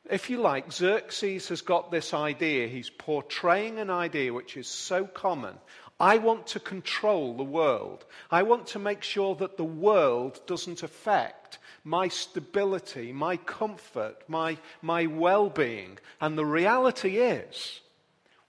If 0.09 0.29
you 0.29 0.39
like, 0.39 0.71
Xerxes 0.71 1.47
has 1.47 1.61
got 1.61 1.89
this 1.89 2.13
idea. 2.13 2.67
He's 2.67 2.89
portraying 2.89 3.79
an 3.79 3.89
idea 3.89 4.33
which 4.33 4.57
is 4.57 4.67
so 4.67 5.05
common. 5.05 5.55
I 5.99 6.17
want 6.17 6.47
to 6.47 6.59
control 6.59 7.37
the 7.37 7.43
world. 7.43 8.03
I 8.29 8.43
want 8.43 8.67
to 8.67 8.79
make 8.79 9.03
sure 9.03 9.35
that 9.35 9.55
the 9.55 9.63
world 9.63 10.41
doesn't 10.45 10.83
affect 10.83 11.59
my 11.85 12.09
stability, 12.09 13.13
my 13.13 13.37
comfort, 13.37 14.17
my, 14.27 14.57
my 14.81 15.05
well 15.05 15.49
being. 15.49 15.97
And 16.19 16.37
the 16.37 16.45
reality 16.45 17.17
is, 17.17 17.79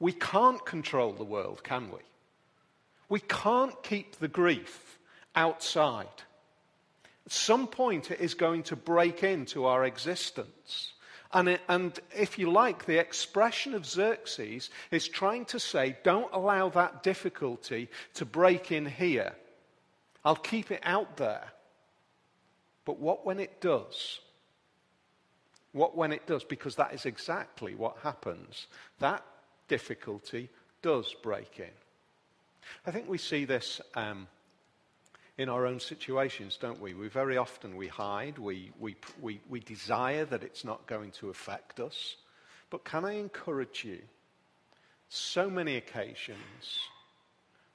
we 0.00 0.12
can't 0.12 0.64
control 0.64 1.12
the 1.12 1.24
world, 1.24 1.62
can 1.62 1.90
we? 1.90 2.00
We 3.08 3.20
can't 3.20 3.80
keep 3.82 4.16
the 4.16 4.28
grief 4.28 4.98
outside. 5.34 6.06
At 7.26 7.32
some 7.32 7.66
point, 7.66 8.10
it 8.10 8.20
is 8.20 8.34
going 8.34 8.64
to 8.64 8.76
break 8.76 9.22
into 9.22 9.64
our 9.66 9.84
existence. 9.84 10.92
And, 11.32 11.48
it, 11.48 11.60
and, 11.68 11.98
if 12.16 12.38
you 12.38 12.50
like, 12.50 12.84
the 12.84 12.98
expression 12.98 13.74
of 13.74 13.86
Xerxes 13.86 14.70
is 14.90 15.08
trying 15.08 15.46
to 15.46 15.58
say, 15.58 15.96
don't 16.04 16.32
allow 16.32 16.68
that 16.70 17.02
difficulty 17.02 17.88
to 18.14 18.24
break 18.24 18.70
in 18.70 18.86
here. 18.86 19.32
I'll 20.24 20.36
keep 20.36 20.70
it 20.70 20.80
out 20.84 21.16
there. 21.16 21.52
But 22.84 22.98
what 22.98 23.26
when 23.26 23.40
it 23.40 23.60
does? 23.60 24.20
What 25.72 25.96
when 25.96 26.12
it 26.12 26.26
does? 26.26 26.44
Because 26.44 26.76
that 26.76 26.94
is 26.94 27.04
exactly 27.04 27.74
what 27.74 27.96
happens. 28.02 28.68
That 29.00 29.24
difficulty 29.66 30.50
does 30.82 31.14
break 31.22 31.58
in. 31.58 31.83
I 32.86 32.90
think 32.90 33.08
we 33.08 33.18
see 33.18 33.44
this 33.44 33.80
um, 33.94 34.26
in 35.36 35.48
our 35.48 35.66
own 35.66 35.80
situations, 35.80 36.58
don't 36.60 36.80
we? 36.80 36.94
We 36.94 37.08
very 37.08 37.36
often 37.36 37.76
we 37.76 37.88
hide, 37.88 38.38
we, 38.38 38.70
we, 38.78 38.96
we, 39.20 39.40
we 39.48 39.60
desire 39.60 40.24
that 40.26 40.42
it's 40.42 40.64
not 40.64 40.86
going 40.86 41.10
to 41.12 41.30
affect 41.30 41.80
us. 41.80 42.16
But 42.70 42.84
can 42.84 43.04
I 43.04 43.14
encourage 43.14 43.84
you? 43.84 44.00
So 45.08 45.50
many 45.50 45.76
occasions 45.76 46.78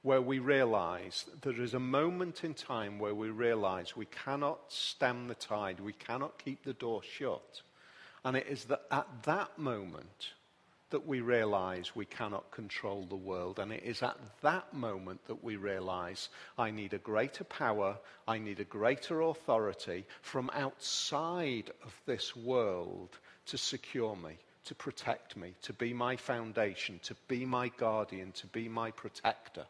where 0.02 0.22
we 0.22 0.38
realize 0.38 1.26
there 1.42 1.60
is 1.60 1.74
a 1.74 1.80
moment 1.80 2.42
in 2.44 2.54
time 2.54 2.98
where 2.98 3.14
we 3.14 3.28
realize 3.28 3.96
we 3.96 4.06
cannot 4.06 4.60
stem 4.68 5.28
the 5.28 5.34
tide, 5.34 5.78
we 5.80 5.92
cannot 5.92 6.42
keep 6.42 6.64
the 6.64 6.72
door 6.72 7.02
shut. 7.02 7.60
And 8.24 8.36
it 8.36 8.46
is 8.48 8.64
that 8.64 8.82
at 8.90 9.06
that 9.24 9.58
moment 9.58 10.30
that 10.90 11.06
we 11.06 11.20
realize 11.20 11.94
we 11.94 12.04
cannot 12.04 12.50
control 12.50 13.06
the 13.08 13.16
world. 13.16 13.58
And 13.58 13.72
it 13.72 13.82
is 13.84 14.02
at 14.02 14.18
that 14.42 14.74
moment 14.74 15.26
that 15.26 15.42
we 15.42 15.56
realize 15.56 16.28
I 16.58 16.70
need 16.70 16.92
a 16.92 16.98
greater 16.98 17.44
power, 17.44 17.96
I 18.26 18.38
need 18.38 18.60
a 18.60 18.64
greater 18.64 19.20
authority 19.22 20.04
from 20.22 20.50
outside 20.52 21.70
of 21.84 21.94
this 22.06 22.34
world 22.36 23.18
to 23.46 23.58
secure 23.58 24.16
me, 24.16 24.38
to 24.64 24.74
protect 24.74 25.36
me, 25.36 25.54
to 25.62 25.72
be 25.72 25.92
my 25.92 26.16
foundation, 26.16 27.00
to 27.04 27.14
be 27.28 27.46
my 27.46 27.68
guardian, 27.68 28.32
to 28.32 28.46
be 28.48 28.68
my 28.68 28.90
protector. 28.90 29.66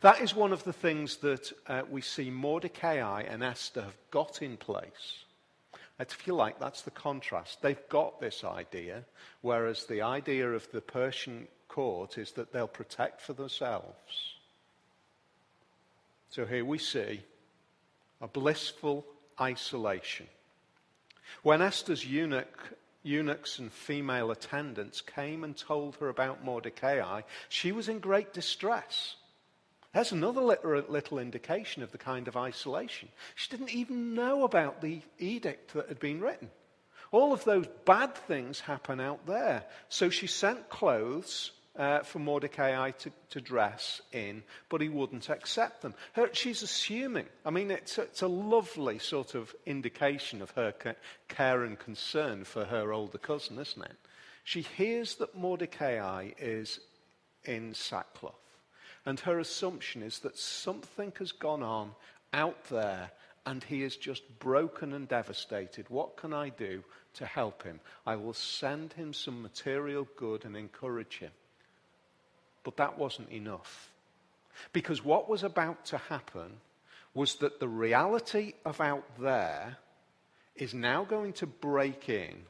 That 0.00 0.20
is 0.20 0.34
one 0.34 0.52
of 0.52 0.64
the 0.64 0.72
things 0.72 1.16
that 1.18 1.52
uh, 1.66 1.82
we 1.90 2.02
see 2.02 2.30
Mordecai 2.30 3.22
and 3.22 3.42
Esther 3.42 3.82
have 3.82 3.96
got 4.10 4.42
in 4.42 4.56
place 4.56 5.24
if 6.00 6.26
you 6.26 6.34
like, 6.34 6.60
that's 6.60 6.82
the 6.82 6.92
contrast. 6.92 7.60
They've 7.60 7.88
got 7.88 8.20
this 8.20 8.44
idea, 8.44 9.04
whereas 9.40 9.86
the 9.86 10.02
idea 10.02 10.48
of 10.50 10.70
the 10.70 10.80
Persian 10.80 11.48
court 11.68 12.18
is 12.18 12.32
that 12.32 12.52
they'll 12.52 12.68
protect 12.68 13.20
for 13.20 13.32
themselves. 13.32 14.36
So 16.30 16.44
here 16.44 16.64
we 16.64 16.78
see 16.78 17.22
a 18.20 18.28
blissful 18.28 19.04
isolation. 19.40 20.26
When 21.42 21.62
Esther's 21.62 22.04
eunuch, 22.04 22.74
eunuchs 23.02 23.58
and 23.58 23.72
female 23.72 24.30
attendants 24.30 25.00
came 25.00 25.44
and 25.44 25.56
told 25.56 25.96
her 25.96 26.08
about 26.08 26.44
Mordecai, 26.44 27.22
she 27.48 27.72
was 27.72 27.88
in 27.88 27.98
great 27.98 28.32
distress. 28.32 29.16
There's 29.94 30.12
another 30.12 30.42
little 30.42 31.18
indication 31.18 31.82
of 31.82 31.92
the 31.92 31.98
kind 31.98 32.28
of 32.28 32.36
isolation. 32.36 33.08
She 33.34 33.50
didn't 33.50 33.74
even 33.74 34.14
know 34.14 34.44
about 34.44 34.80
the 34.80 35.00
edict 35.18 35.72
that 35.72 35.88
had 35.88 35.98
been 35.98 36.20
written. 36.20 36.50
All 37.10 37.32
of 37.32 37.44
those 37.44 37.66
bad 37.86 38.14
things 38.14 38.60
happen 38.60 39.00
out 39.00 39.26
there. 39.26 39.64
So 39.88 40.10
she 40.10 40.26
sent 40.26 40.68
clothes 40.68 41.52
uh, 41.74 42.00
for 42.00 42.18
Mordecai 42.18 42.90
to, 42.90 43.10
to, 43.30 43.40
dress 43.40 44.02
in, 44.12 44.42
but 44.68 44.80
he 44.80 44.88
wouldn't 44.88 45.30
accept 45.30 45.80
them. 45.80 45.94
Her, 46.12 46.28
she's 46.32 46.62
assuming. 46.62 47.26
I 47.46 47.50
mean, 47.50 47.70
it's, 47.70 47.98
it's, 47.98 48.22
a 48.22 48.28
lovely 48.28 48.98
sort 48.98 49.36
of 49.36 49.54
indication 49.64 50.42
of 50.42 50.50
her 50.50 50.74
care 51.28 51.62
and 51.62 51.78
concern 51.78 52.42
for 52.44 52.64
her 52.64 52.92
older 52.92 53.18
cousin, 53.18 53.58
isn't 53.60 53.82
it? 53.82 53.96
She 54.42 54.62
hears 54.62 55.14
that 55.16 55.36
Mordecai 55.36 56.30
is 56.36 56.80
in 57.44 57.74
sackcloth. 57.74 58.34
And 59.08 59.18
her 59.20 59.38
assumption 59.38 60.02
is 60.02 60.18
that 60.18 60.36
something 60.36 61.14
has 61.18 61.32
gone 61.32 61.62
on 61.62 61.92
out 62.34 62.62
there 62.64 63.10
and 63.46 63.64
he 63.64 63.82
is 63.82 63.96
just 63.96 64.22
broken 64.38 64.92
and 64.92 65.08
devastated. 65.08 65.86
What 65.88 66.18
can 66.18 66.34
I 66.34 66.50
do 66.50 66.84
to 67.14 67.24
help 67.24 67.62
him? 67.62 67.80
I 68.06 68.16
will 68.16 68.34
send 68.34 68.92
him 68.92 69.14
some 69.14 69.40
material 69.40 70.06
good 70.16 70.44
and 70.44 70.54
encourage 70.54 71.20
him. 71.20 71.30
But 72.64 72.76
that 72.76 72.98
wasn't 72.98 73.30
enough. 73.30 73.90
Because 74.74 75.02
what 75.02 75.26
was 75.26 75.42
about 75.42 75.86
to 75.86 75.96
happen 75.96 76.60
was 77.14 77.36
that 77.36 77.60
the 77.60 77.68
reality 77.68 78.52
of 78.66 78.78
out 78.78 79.06
there 79.18 79.78
is 80.54 80.74
now 80.74 81.04
going 81.04 81.32
to 81.32 81.46
break 81.46 82.10
in 82.10 82.42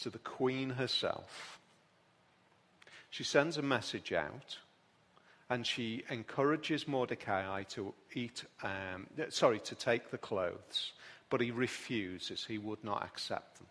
to 0.00 0.10
the 0.10 0.18
queen 0.18 0.68
herself. 0.68 1.58
She 3.08 3.24
sends 3.24 3.56
a 3.56 3.62
message 3.62 4.12
out 4.12 4.58
and 5.50 5.66
she 5.66 6.04
encourages 6.08 6.86
Mordecai 6.86 7.64
to 7.64 7.92
eat, 8.14 8.44
um, 8.62 9.08
sorry, 9.30 9.58
to 9.60 9.74
take 9.74 10.10
the 10.10 10.18
clothes, 10.18 10.92
but 11.28 11.40
he 11.40 11.50
refuses. 11.50 12.44
He 12.44 12.56
would 12.58 12.82
not 12.84 13.02
accept 13.02 13.58
them. 13.58 13.66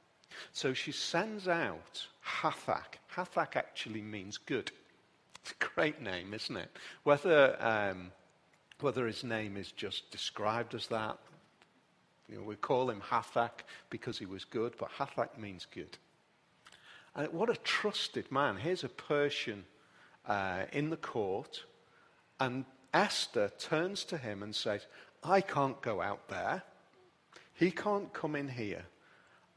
So 0.52 0.74
she 0.74 0.92
sends 0.92 1.48
out 1.48 2.06
Hathach. 2.24 3.00
Hathach 3.16 3.56
actually 3.56 4.02
means 4.02 4.38
good. 4.38 4.72
It's 5.42 5.54
a 5.54 5.74
great 5.74 6.02
name, 6.02 6.34
isn't 6.34 6.58
it? 6.58 6.70
Whether, 7.04 7.56
um, 7.62 8.12
whether 8.82 9.08
his 9.08 9.24
name 9.24 9.56
is 9.56 9.72
just 9.72 10.12
described 10.12 10.76
as 10.76 10.88
that, 10.88 11.18
you 12.28 12.36
know, 12.36 12.44
we 12.44 12.58
call 12.58 12.90
him 12.90 13.02
Hathach 13.02 13.64
because 13.90 14.20
he 14.20 14.26
was 14.26 14.44
good, 14.44 14.74
but 14.78 14.92
Hathach 14.92 15.38
means 15.38 15.66
good. 15.74 15.98
And 17.16 17.32
what 17.32 17.50
a 17.50 17.56
trusted 17.56 18.30
man. 18.34 18.58
Here's 18.58 18.84
a 18.84 18.90
Persian 18.90 19.64
uh, 20.28 20.64
in 20.74 20.90
the 20.90 20.98
court, 20.98 21.64
and 22.40 22.66
Esther 22.94 23.52
turns 23.60 24.04
to 24.06 24.18
him 24.18 24.44
and 24.44 24.56
says, 24.56 24.86
I 25.24 25.42
can't 25.42 25.82
go 25.82 26.02
out 26.02 26.28
there. 26.30 26.64
He 27.54 27.72
can't 27.72 28.12
come 28.14 28.36
in 28.36 28.48
here. 28.48 28.86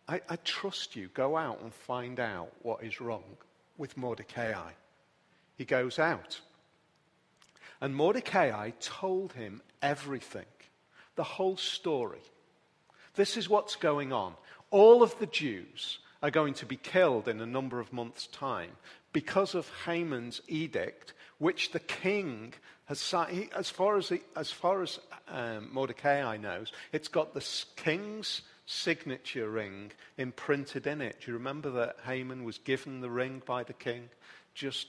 I, 0.09 0.21
I 0.29 0.37
trust 0.37 0.97
you. 0.97 1.09
Go 1.15 1.37
out 1.37 1.61
and 1.63 1.73
find 1.73 2.19
out 2.19 2.53
what 2.63 2.83
is 2.83 3.01
wrong 3.01 3.25
with 3.79 3.97
Mordecai. 3.97 4.71
He 5.57 5.65
goes 5.65 5.99
out. 5.99 6.41
And 7.81 7.95
Mordecai 7.95 8.71
told 8.81 9.33
him 9.33 9.63
everything, 9.81 10.47
the 11.17 11.25
whole 11.25 11.57
story. 11.57 12.23
This 13.15 13.37
is 13.37 13.49
what's 13.49 13.77
going 13.77 14.13
on. 14.13 14.35
All 14.71 15.03
of 15.03 15.19
the 15.19 15.27
Jews 15.27 15.99
are 16.23 16.31
going 16.31 16.55
to 16.55 16.67
be 16.67 16.77
killed 16.77 17.29
in 17.29 17.41
a 17.41 17.47
number 17.47 17.81
of 17.81 17.93
months' 17.93 18.27
time 18.29 18.71
because 19.13 19.55
of 19.55 19.71
Haman's 19.85 20.41
edict, 20.49 21.13
which 21.43 21.73
the 21.73 21.81
king 21.81 22.55
has 22.85 23.01
signed. 23.01 23.49
As 23.57 23.69
far 23.69 23.97
as, 23.97 24.11
the, 24.11 24.23
as, 24.37 24.53
far 24.53 24.81
as 24.81 25.01
um, 25.27 25.69
Mordecai 25.73 26.37
knows, 26.37 26.71
it's 26.93 27.09
got 27.09 27.35
the 27.35 27.45
king's 27.75 28.43
signature 28.65 29.51
ring 29.51 29.91
imprinted 30.17 30.87
in 30.87 31.01
it. 31.01 31.17
Do 31.21 31.33
you 31.33 31.37
remember 31.37 31.71
that 31.71 31.97
Haman 32.07 32.45
was 32.45 32.59
given 32.59 33.01
the 33.01 33.11
ring 33.11 33.43
by 33.45 33.65
the 33.65 33.73
king? 33.73 34.09
Just 34.55 34.87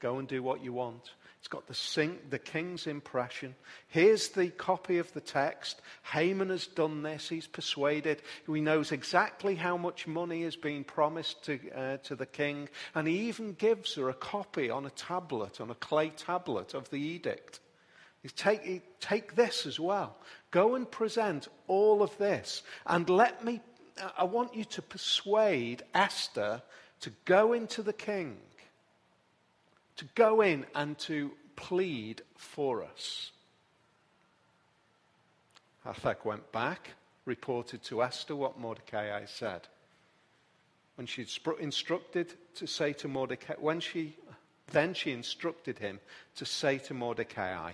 go 0.00 0.16
and 0.18 0.26
do 0.26 0.42
what 0.42 0.64
you 0.64 0.72
want. 0.72 1.12
It's 1.40 1.48
got 1.48 1.66
the, 1.66 1.74
sing, 1.74 2.18
the 2.28 2.38
king's 2.38 2.86
impression. 2.86 3.54
Here's 3.88 4.28
the 4.28 4.48
copy 4.50 4.98
of 4.98 5.10
the 5.14 5.22
text. 5.22 5.80
Haman 6.12 6.50
has 6.50 6.66
done 6.66 7.02
this. 7.02 7.30
He's 7.30 7.46
persuaded. 7.46 8.20
He 8.46 8.60
knows 8.60 8.92
exactly 8.92 9.54
how 9.54 9.78
much 9.78 10.06
money 10.06 10.42
is 10.42 10.56
being 10.56 10.84
promised 10.84 11.42
to, 11.44 11.58
uh, 11.74 11.96
to 12.04 12.14
the 12.14 12.26
king. 12.26 12.68
And 12.94 13.08
he 13.08 13.28
even 13.28 13.54
gives 13.54 13.94
her 13.94 14.10
a 14.10 14.14
copy 14.14 14.68
on 14.68 14.84
a 14.84 14.90
tablet, 14.90 15.62
on 15.62 15.70
a 15.70 15.74
clay 15.74 16.10
tablet 16.10 16.74
of 16.74 16.90
the 16.90 17.00
edict. 17.00 17.60
Take, 18.36 19.00
take 19.00 19.34
this 19.34 19.64
as 19.64 19.80
well. 19.80 20.18
Go 20.50 20.74
and 20.74 20.90
present 20.90 21.48
all 21.68 22.02
of 22.02 22.16
this. 22.18 22.62
And 22.84 23.08
let 23.08 23.42
me, 23.42 23.62
I 24.18 24.24
want 24.24 24.54
you 24.54 24.64
to 24.64 24.82
persuade 24.82 25.84
Esther 25.94 26.60
to 27.00 27.10
go 27.24 27.54
into 27.54 27.82
the 27.82 27.94
king 27.94 28.36
to 30.00 30.06
go 30.14 30.40
in 30.40 30.64
and 30.74 30.96
to 30.98 31.30
plead 31.56 32.22
for 32.34 32.82
us. 32.82 33.32
Hathach 35.84 36.24
went 36.24 36.50
back, 36.52 36.88
reported 37.26 37.82
to 37.84 38.02
Esther 38.02 38.34
what 38.34 38.58
Mordecai 38.58 39.26
said. 39.26 39.68
When 40.94 41.06
she 41.06 41.26
instructed 41.60 42.32
to 42.54 42.66
say 42.66 42.94
to 42.94 43.08
Mordecai, 43.08 43.52
when 43.58 43.78
she, 43.80 44.16
then 44.72 44.94
she 44.94 45.12
instructed 45.12 45.78
him 45.78 46.00
to 46.36 46.46
say 46.46 46.78
to 46.78 46.94
Mordecai, 46.94 47.72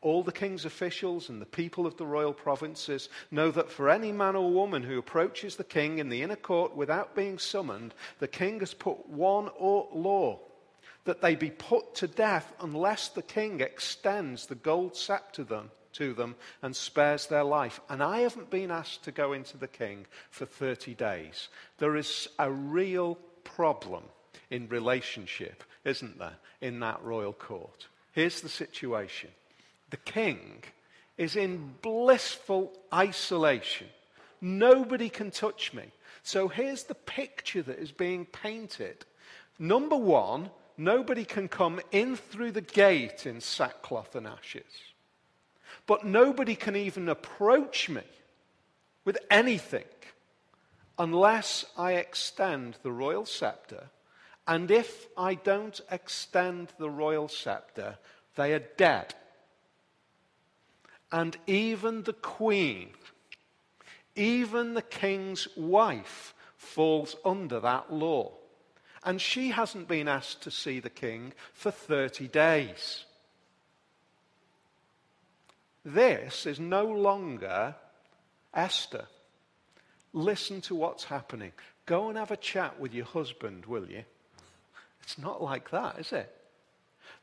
all 0.00 0.22
the 0.22 0.32
king's 0.32 0.64
officials 0.64 1.28
and 1.28 1.42
the 1.42 1.46
people 1.46 1.86
of 1.86 1.98
the 1.98 2.06
royal 2.06 2.32
provinces 2.32 3.10
know 3.30 3.50
that 3.50 3.70
for 3.70 3.90
any 3.90 4.12
man 4.12 4.34
or 4.34 4.50
woman 4.50 4.82
who 4.82 4.98
approaches 4.98 5.56
the 5.56 5.64
king 5.64 5.98
in 5.98 6.08
the 6.08 6.22
inner 6.22 6.36
court 6.36 6.74
without 6.74 7.14
being 7.14 7.38
summoned, 7.38 7.92
the 8.18 8.28
king 8.28 8.60
has 8.60 8.72
put 8.72 9.06
one 9.10 9.50
law 9.58 10.40
that 11.06 11.22
they 11.22 11.34
be 11.34 11.50
put 11.50 11.94
to 11.96 12.06
death 12.06 12.52
unless 12.60 13.08
the 13.08 13.22
king 13.22 13.60
extends 13.60 14.46
the 14.46 14.54
gold 14.54 14.96
scepter 14.96 15.42
them, 15.42 15.70
to 15.96 16.12
them 16.12 16.36
and 16.62 16.76
spares 16.76 17.26
their 17.26 17.44
life. 17.44 17.80
And 17.88 18.02
I 18.02 18.20
haven't 18.20 18.50
been 18.50 18.70
asked 18.70 19.04
to 19.04 19.12
go 19.12 19.32
into 19.32 19.56
the 19.56 19.68
king 19.68 20.06
for 20.30 20.46
30 20.46 20.94
days. 20.94 21.48
There 21.78 21.96
is 21.96 22.28
a 22.38 22.50
real 22.50 23.18
problem 23.44 24.04
in 24.50 24.68
relationship, 24.68 25.64
isn't 25.84 26.18
there, 26.18 26.36
in 26.60 26.80
that 26.80 27.02
royal 27.02 27.32
court? 27.32 27.86
Here's 28.12 28.40
the 28.40 28.48
situation 28.48 29.30
the 29.90 29.96
king 29.98 30.64
is 31.16 31.36
in 31.36 31.74
blissful 31.80 32.72
isolation. 32.92 33.88
Nobody 34.40 35.08
can 35.08 35.30
touch 35.30 35.72
me. 35.72 35.84
So 36.22 36.48
here's 36.48 36.84
the 36.84 36.94
picture 36.94 37.62
that 37.62 37.78
is 37.78 37.92
being 37.92 38.26
painted. 38.26 39.06
Number 39.58 39.96
one, 39.96 40.50
nobody 40.76 41.24
can 41.24 41.48
come 41.48 41.80
in 41.90 42.16
through 42.16 42.52
the 42.52 42.60
gate 42.60 43.26
in 43.26 43.40
sackcloth 43.40 44.14
and 44.14 44.26
ashes. 44.26 44.64
But 45.86 46.04
nobody 46.04 46.54
can 46.54 46.76
even 46.76 47.08
approach 47.08 47.88
me 47.88 48.02
with 49.04 49.18
anything 49.30 49.84
unless 50.98 51.64
I 51.76 51.92
extend 51.92 52.78
the 52.82 52.92
royal 52.92 53.26
scepter. 53.26 53.84
And 54.48 54.70
if 54.70 55.06
I 55.16 55.34
don't 55.34 55.80
extend 55.90 56.72
the 56.78 56.90
royal 56.90 57.28
scepter, 57.28 57.98
they 58.34 58.52
are 58.52 58.64
dead. 58.76 59.14
And 61.12 61.36
even 61.46 62.02
the 62.02 62.12
queen, 62.12 62.90
even 64.14 64.74
the 64.74 64.82
king's 64.82 65.48
wife, 65.56 66.34
falls 66.56 67.16
under 67.24 67.60
that 67.60 67.92
law 67.92 68.32
and 69.06 69.20
she 69.20 69.50
hasn't 69.50 69.86
been 69.86 70.08
asked 70.08 70.42
to 70.42 70.50
see 70.50 70.80
the 70.80 70.90
king 70.90 71.32
for 71.54 71.70
30 71.70 72.26
days. 72.26 73.04
This 75.84 76.44
is 76.44 76.58
no 76.58 76.84
longer 76.84 77.76
Esther. 78.52 79.06
Listen 80.12 80.60
to 80.62 80.74
what's 80.74 81.04
happening. 81.04 81.52
Go 81.86 82.08
and 82.08 82.18
have 82.18 82.32
a 82.32 82.36
chat 82.36 82.80
with 82.80 82.92
your 82.92 83.04
husband, 83.04 83.66
will 83.66 83.88
you? 83.88 84.02
It's 85.04 85.18
not 85.18 85.40
like 85.40 85.70
that, 85.70 86.00
is 86.00 86.12
it? 86.12 86.34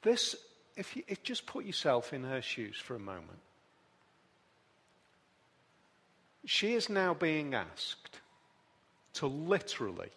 This, 0.04 0.38
if 0.78 0.96
you 0.96 1.04
if 1.10 1.22
just 1.22 1.46
put 1.46 1.66
yourself 1.66 2.14
in 2.14 2.24
her 2.24 2.42
shoes 2.42 2.78
for 2.78 2.96
a 2.96 3.00
moment. 3.00 3.40
She 6.46 6.76
is 6.76 6.88
now 6.88 7.14
being 7.14 7.54
asked 7.54 8.22
to 9.16 9.28
literally 9.28 10.12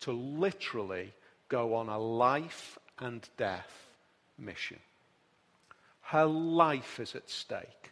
to 0.00 0.12
literally 0.12 1.12
go 1.48 1.74
on 1.74 1.88
a 1.88 1.98
life 1.98 2.78
and 2.98 3.28
death 3.36 3.86
mission. 4.38 4.78
Her 6.02 6.26
life 6.26 7.00
is 7.00 7.14
at 7.14 7.28
stake. 7.28 7.90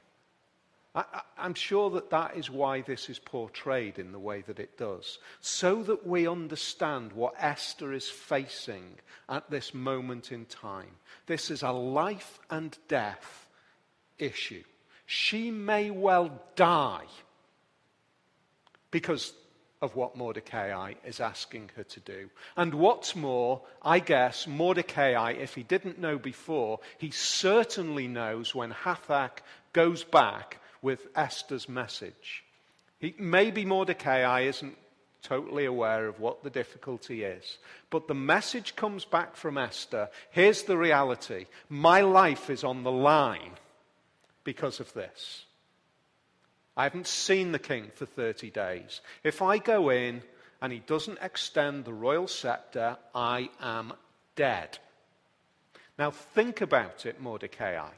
I, 0.95 1.21
am 1.37 1.53
sure 1.53 1.91
that 1.91 2.09
that 2.09 2.37
is 2.37 2.49
why 2.49 2.81
this 2.81 3.11
is 3.11 3.19
portrayed 3.19 3.99
in 3.99 4.13
the 4.13 4.19
way 4.19 4.41
that 4.47 4.59
it 4.59 4.79
does, 4.79 5.19
so 5.43 5.83
that 5.83 6.07
we 6.07 6.27
understand 6.27 7.13
what 7.13 7.35
Esther 7.39 7.93
is 7.93 8.09
facing 8.09 8.95
at 9.29 9.51
this 9.51 9.75
moment 9.75 10.33
in 10.33 10.47
time. 10.47 10.97
This 11.27 11.51
is 11.51 11.63
a 11.63 11.71
life 11.71 12.39
and 12.51 12.77
death 12.89 13.47
issue. 14.19 14.63
She 15.05 15.51
may 15.51 15.91
well 15.91 16.31
die 16.57 17.05
because 18.91 19.35
of 19.83 19.95
what 19.95 20.17
Mordecai 20.17 20.95
is 21.05 21.21
asking 21.21 21.71
her 21.77 21.85
to 21.85 22.01
do. 22.01 22.31
And 22.57 22.75
what's 22.75 23.15
more, 23.15 23.63
I 23.83 23.99
guess 23.99 24.47
Mordecai, 24.47 25.33
if 25.33 25.55
he 25.55 25.63
didn't 25.63 25.99
know 25.99 26.19
before, 26.19 26.81
he 26.99 27.11
certainly 27.11 28.09
knows 28.09 28.55
when 28.55 28.73
Hathach 28.73 29.39
goes 29.73 30.03
back 30.03 30.59
with 30.81 31.09
Esther's 31.15 31.69
message. 31.69 32.45
He, 32.99 33.15
maybe 33.19 33.65
Mordecai 33.65 34.43
isn't 34.43 34.77
totally 35.23 35.65
aware 35.65 36.07
of 36.07 36.21
what 36.21 36.45
the 36.45 36.51
difficulty 36.51 37.25
is. 37.25 37.59
But 37.91 38.07
the 38.07 38.15
message 38.15 38.77
comes 38.77 39.05
back 39.05 39.35
from 39.35 39.59
Esther. 39.59 40.09
Here's 40.31 40.63
the 40.63 40.79
reality 40.79 41.47
my 41.69 42.01
life 42.03 42.49
is 42.49 42.63
on 42.63 42.85
the 42.85 42.93
line 42.93 43.53
because 44.45 44.79
of 44.79 44.93
this. 44.95 45.46
I 46.77 46.85
haven't 46.85 47.07
seen 47.07 47.53
the 47.53 47.59
king 47.59 47.91
for 47.95 48.05
30 48.05 48.51
days. 48.51 49.01
If 49.25 49.41
I 49.41 49.59
go 49.59 49.91
in 49.91 50.23
and 50.61 50.73
he 50.73 50.81
doesn't 50.81 51.19
extend 51.23 51.85
the 51.85 51.95
royal 51.95 52.29
scepter, 52.29 52.99
I 53.15 53.51
am 53.61 53.95
dead. 54.35 54.79
Now 55.99 56.11
think 56.11 56.61
about 56.61 57.07
it, 57.07 57.21
Mordecai. 57.21 57.89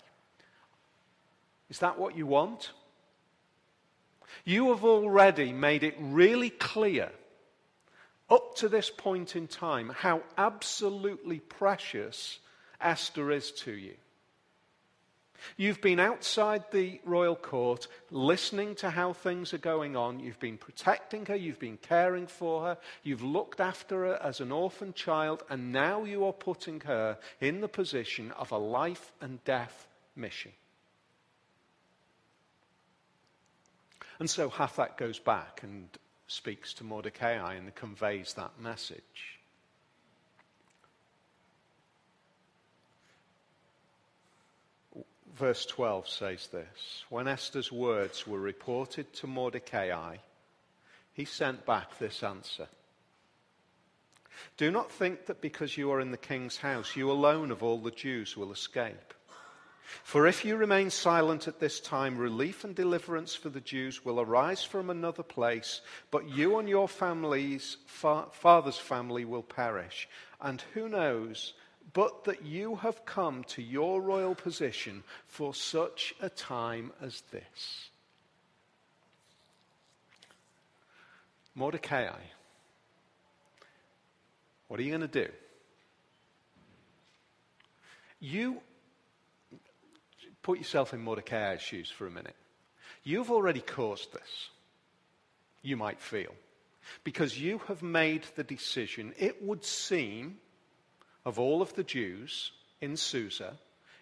Is 1.69 1.81
that 1.81 1.99
what 1.99 2.17
you 2.17 2.27
want? 2.27 2.71
You 4.45 4.71
have 4.71 4.85
already 4.85 5.53
made 5.53 5.83
it 5.83 5.97
really 5.99 6.51
clear 6.51 7.11
up 8.31 8.57
to 8.57 8.69
this 8.69 8.91
point 8.91 9.37
in 9.37 9.49
time 9.49 9.91
how 9.91 10.23
absolutely 10.37 11.41
precious 11.41 12.39
Esther 12.81 13.33
is 13.33 13.51
to 13.53 13.73
you. 13.73 13.95
You've 15.57 15.81
been 15.81 16.01
outside 16.01 16.65
the 16.71 17.01
royal 17.05 17.37
court 17.37 17.89
listening 18.11 18.75
to 18.77 18.91
how 18.91 19.13
things 19.13 19.53
are 19.55 19.59
going 19.59 19.97
on. 19.97 20.21
You've 20.21 20.41
been 20.41 20.59
protecting 20.59 21.27
her. 21.27 21.37
You've 21.37 21.59
been 21.59 21.79
caring 21.79 22.27
for 22.27 22.63
her. 22.65 22.79
You've 23.03 23.23
looked 23.23 23.61
after 23.61 24.07
her 24.07 24.23
as 24.23 24.41
an 24.41 24.53
orphan 24.53 24.93
child. 24.93 25.43
And 25.49 25.73
now 25.73 26.05
you 26.05 26.25
are 26.25 26.33
putting 26.33 26.81
her 26.81 27.19
in 27.41 27.61
the 27.61 27.69
position 27.69 28.31
of 28.33 28.53
a 28.53 28.59
life 28.59 29.13
and 29.21 29.43
death 29.45 29.87
mission. 30.17 30.53
And 34.19 34.29
so 34.29 34.51
Hathach 34.51 34.97
goes 34.97 35.19
back 35.19 35.61
and 35.63 35.89
speaks 36.27 36.75
to 36.75 36.85
Mordecai 36.85 37.55
and 37.55 37.75
conveys 37.75 38.35
that 38.35 38.61
message. 38.61 39.38
Verse 45.39 45.67
12 45.67 46.09
says 46.09 46.49
this 46.49 47.05
When 47.11 47.29
Esther's 47.29 47.71
words 47.71 48.27
were 48.27 48.41
reported 48.41 49.13
to 49.15 49.29
Mordecai, 49.29 50.17
he 51.13 51.25
sent 51.25 51.65
back 51.65 51.97
this 51.99 52.25
answer 52.25 52.67
Do 54.57 54.73
not 54.73 54.91
think 54.91 55.27
that 55.27 55.41
because 55.41 55.77
you 55.77 55.93
are 55.93 56.01
in 56.01 56.11
the 56.11 56.17
king's 56.17 56.57
house, 56.57 56.97
you 56.97 57.09
alone 57.09 57.53
of 57.53 57.63
all 57.63 57.79
the 57.79 57.93
Jews 57.93 58.37
will 58.37 58.51
escape. 58.51 59.15
For 60.03 60.27
if 60.27 60.45
you 60.45 60.57
remain 60.57 60.91
silent 60.91 61.47
at 61.47 61.61
this 61.61 61.79
time, 61.79 62.19
relief 62.19 62.65
and 62.65 62.75
deliverance 62.75 63.37
for 63.37 63.49
the 63.49 63.61
Jews 63.61 64.05
will 64.05 64.21
arise 64.21 64.65
from 64.65 64.91
another 64.91 65.23
place, 65.23 65.83
but 66.11 66.29
you 66.29 66.59
and 66.59 66.69
your 66.69 66.89
family's 66.89 67.77
fa- 67.87 68.27
father's 68.33 68.77
family 68.77 69.25
will 69.25 69.45
perish. 69.45 70.09
And 70.41 70.61
who 70.75 70.89
knows, 70.89 71.55
but 71.93 72.25
that 72.25 72.45
you 72.45 72.77
have 72.77 73.05
come 73.05 73.45
to 73.45 73.63
your 73.63 74.01
royal 74.01 74.35
position 74.35 75.03
for 75.27 75.55
such 75.55 76.15
a 76.21 76.29
time 76.29 76.93
as 77.03 77.23
this. 77.31 77.91
Mordecai, 81.55 82.13
what 84.69 84.79
are 84.79 84.83
you 84.83 84.91
going 84.91 85.01
to 85.01 85.09
do? 85.09 85.29
You 88.21 88.61
Put 90.49 90.57
yourself 90.57 90.95
in 90.95 91.03
Mordecai's 91.03 91.61
shoes 91.61 91.91
for 91.91 92.07
a 92.07 92.11
minute. 92.11 92.35
You've 93.05 93.31
already 93.31 93.61
caused 93.61 94.15
this, 94.15 94.49
you 95.61 95.77
might 95.77 96.01
feel, 96.01 96.35
because 97.05 97.39
you 97.39 97.59
have 97.69 97.83
made 97.83 98.25
the 98.35 98.45
decision, 98.45 99.13
it 99.19 99.43
would 99.45 99.63
seem, 99.63 100.39
of 101.29 101.39
all 101.39 101.63
of 101.63 101.75
the 101.75 101.85
Jews 101.85 102.53
in 102.81 102.97
Susa, 102.97 103.57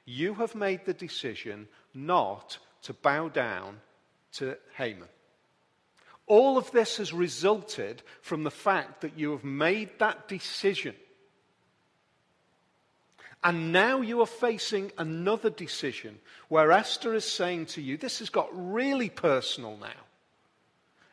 you 0.05 0.35
have 0.35 0.55
made 0.55 0.85
the 0.85 0.95
decision 0.95 1.69
not 1.93 2.59
to 2.83 2.95
bow 2.95 3.29
down 3.29 3.81
to 4.35 4.57
Haman. 4.77 5.09
All 6.27 6.57
of 6.57 6.71
this 6.71 6.97
has 6.97 7.13
resulted 7.13 8.03
from 8.23 8.45
the 8.45 8.51
fact 8.51 9.01
that 9.01 9.19
you 9.19 9.33
have 9.33 9.45
made 9.45 9.99
that 9.99 10.29
decision 10.29 10.95
and 13.47 13.73
now 13.73 14.01
you 14.01 14.23
are 14.23 14.27
facing 14.27 14.91
another 14.99 15.51
decision 15.51 16.19
where 16.49 16.73
Esther 16.73 17.15
is 17.15 17.25
saying 17.25 17.67
to 17.67 17.81
you, 17.81 17.97
this 17.97 18.19
has 18.19 18.29
got 18.29 18.49
really 18.53 19.09
personal 19.09 19.77
now. 19.77 20.03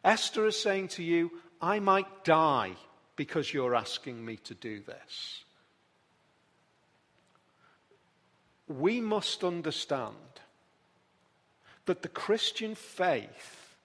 Esther 0.04 0.48
is 0.48 0.60
saying 0.60 0.88
to 0.90 1.04
you, 1.04 1.32
I 1.62 1.80
might 1.80 2.24
die 2.24 2.72
because 3.16 3.54
you're 3.54 3.76
asking 3.76 4.26
me 4.26 4.38
to 4.46 4.56
do 4.56 4.82
this. 4.82 5.43
We 8.68 9.02
must 9.02 9.44
understand 9.44 10.16
that 11.86 12.02
the 12.02 12.08
Christian 12.08 12.76
faith, 12.76 13.76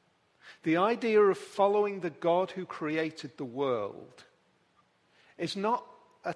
the 0.62 0.76
idea 0.76 1.20
of 1.20 1.38
following 1.38 2.00
the 2.00 2.10
God 2.10 2.52
who 2.52 2.64
created 2.64 3.36
the 3.36 3.44
world, 3.44 4.24
is 5.36 5.56
not 5.56 5.84
a, 6.24 6.34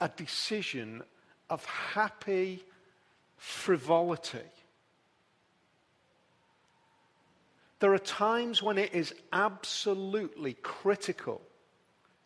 a 0.00 0.08
decision 0.08 1.02
of 1.48 1.64
happy 1.64 2.64
frivolity. 3.36 4.38
There 7.80 7.92
are 7.92 7.98
times 7.98 8.62
when 8.62 8.78
it 8.78 8.94
is 8.94 9.14
absolutely 9.32 10.54
critical, 10.54 11.42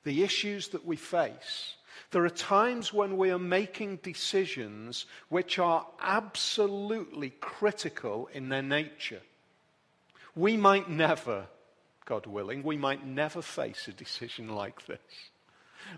the 0.05 0.23
issues 0.23 0.69
that 0.69 0.87
we 0.87 0.97
face. 0.97 1.75
There 2.11 2.25
are 2.25 2.31
times 2.31 2.93
when 2.93 3.17
we 3.17 3.31
are 3.31 3.39
making 3.39 3.97
decisions 3.97 5.07
which 5.29 5.59
are 5.59 5.87
absolutely 6.01 7.31
critical 7.31 8.29
in 8.33 8.49
their 8.49 8.63
nature. 8.63 9.23
We 10.35 10.57
might 10.57 10.89
never, 10.89 11.47
God 12.05 12.27
willing, 12.27 12.63
we 12.63 12.77
might 12.77 13.07
never 13.07 13.43
face 13.43 13.89
a 13.89 13.93
decision 13.93 14.49
like 14.49 14.87
this. 14.87 14.99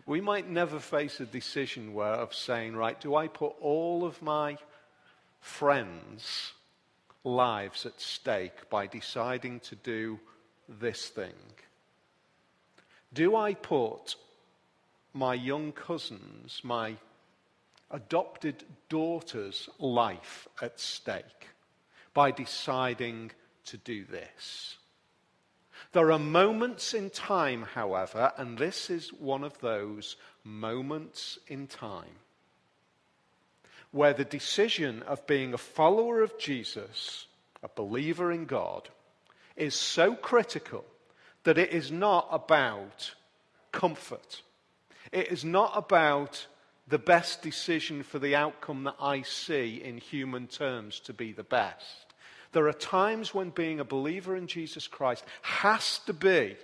We 0.07 0.21
might 0.21 0.49
never 0.49 0.79
face 0.79 1.21
a 1.21 1.27
decision 1.27 1.95
where 1.95 2.15
of 2.15 2.35
saying, 2.35 2.77
right, 2.77 3.01
do 3.01 3.15
I 3.15 3.29
put 3.29 3.55
all 3.61 4.05
of 4.05 4.23
my 4.23 4.59
friends' 5.41 6.53
lives 7.25 7.87
at 7.87 8.01
stake 8.01 8.69
by 8.71 8.87
deciding 8.87 9.61
to 9.61 9.77
do 9.77 10.21
this 10.69 11.09
thing? 11.09 11.35
Do 13.13 13.35
I 13.35 13.55
put 13.55 14.17
my 15.13 15.35
young 15.35 15.73
cousins, 15.73 16.61
my 16.63 16.97
adopted 17.91 18.65
daughter's 18.89 19.69
life 19.79 20.47
at 20.63 20.79
stake 20.79 21.49
by 22.15 22.31
deciding 22.31 23.31
to 23.67 23.77
do 23.77 24.05
this? 24.05 24.77
There 25.93 26.13
are 26.13 26.19
moments 26.19 26.95
in 26.95 27.11
time, 27.11 27.63
however, 27.63 28.33
and 28.37 28.57
this 28.57 28.91
is 28.91 29.13
one 29.13 29.43
of 29.43 29.59
those 29.61 30.17
moments 30.45 31.39
in 31.49 31.67
time, 31.67 32.19
where 33.91 34.13
the 34.13 34.25
decision 34.25 35.03
of 35.03 35.27
being 35.27 35.53
a 35.53 35.59
follower 35.59 36.23
of 36.23 36.39
Jesus, 36.39 37.27
a 37.63 37.69
believer 37.69 38.31
in 38.31 38.45
God, 38.45 38.89
is 39.57 39.75
so 39.75 40.15
critical 40.15 40.85
that 41.43 41.59
it 41.59 41.73
is 41.73 41.91
not 41.91 42.29
about 42.31 43.15
comfort. 43.73 44.43
It 45.13 45.29
is 45.29 45.45
not 45.45 45.73
about 45.75 46.47
the 46.89 46.99
best 46.99 47.43
decision 47.43 48.03
for 48.03 48.19
the 48.19 48.35
outcome 48.35 48.85
that 48.85 48.97
I 49.01 49.23
see 49.23 49.81
in 49.83 49.99
human 49.99 50.47
terms 50.47 51.01
to 51.01 51.13
be 51.13 51.33
the 51.33 51.45
best. 51.45 52.07
There 52.53 52.67
are 52.67 52.73
times 52.73 53.33
when 53.33 53.51
being 53.51 53.79
a 53.79 53.85
believer 53.85 54.37
in 54.37 54.49
Jesus 54.49 54.89
Christ 54.89 55.25
has 55.43 56.01
to 56.07 56.13
be 56.13 56.57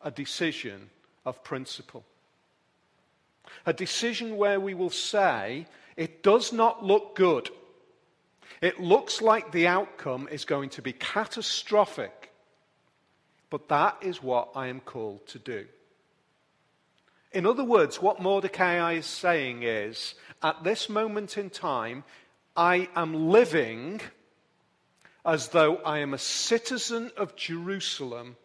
a 0.00 0.10
decision 0.10 0.90
of 1.24 1.44
principle. 1.44 2.04
A 3.66 3.72
decision 3.72 4.36
where 4.36 4.58
we 4.58 4.74
will 4.74 4.90
say, 4.90 5.66
it 5.96 6.22
does 6.22 6.52
not 6.52 6.84
look 6.84 7.14
good. 7.14 7.50
It 8.60 8.80
looks 8.80 9.22
like 9.22 9.52
the 9.52 9.68
outcome 9.68 10.28
is 10.30 10.44
going 10.44 10.70
to 10.70 10.82
be 10.82 10.92
catastrophic, 10.92 12.32
but 13.50 13.68
that 13.68 13.98
is 14.00 14.22
what 14.22 14.50
I 14.54 14.68
am 14.68 14.80
called 14.80 15.26
to 15.28 15.38
do. 15.38 15.66
In 17.32 17.46
other 17.46 17.64
words, 17.64 18.00
what 18.00 18.20
Mordecai 18.20 18.92
is 18.92 19.06
saying 19.06 19.62
is, 19.62 20.14
at 20.42 20.64
this 20.64 20.88
moment 20.88 21.38
in 21.38 21.48
time, 21.50 22.04
I 22.54 22.88
am 22.94 23.30
living 23.30 24.00
as 25.24 25.48
though 25.48 25.76
I 25.76 26.00
am 26.00 26.12
a 26.12 26.18
citizen 26.18 27.10
of 27.16 27.36
Jerusalem, 27.36 28.36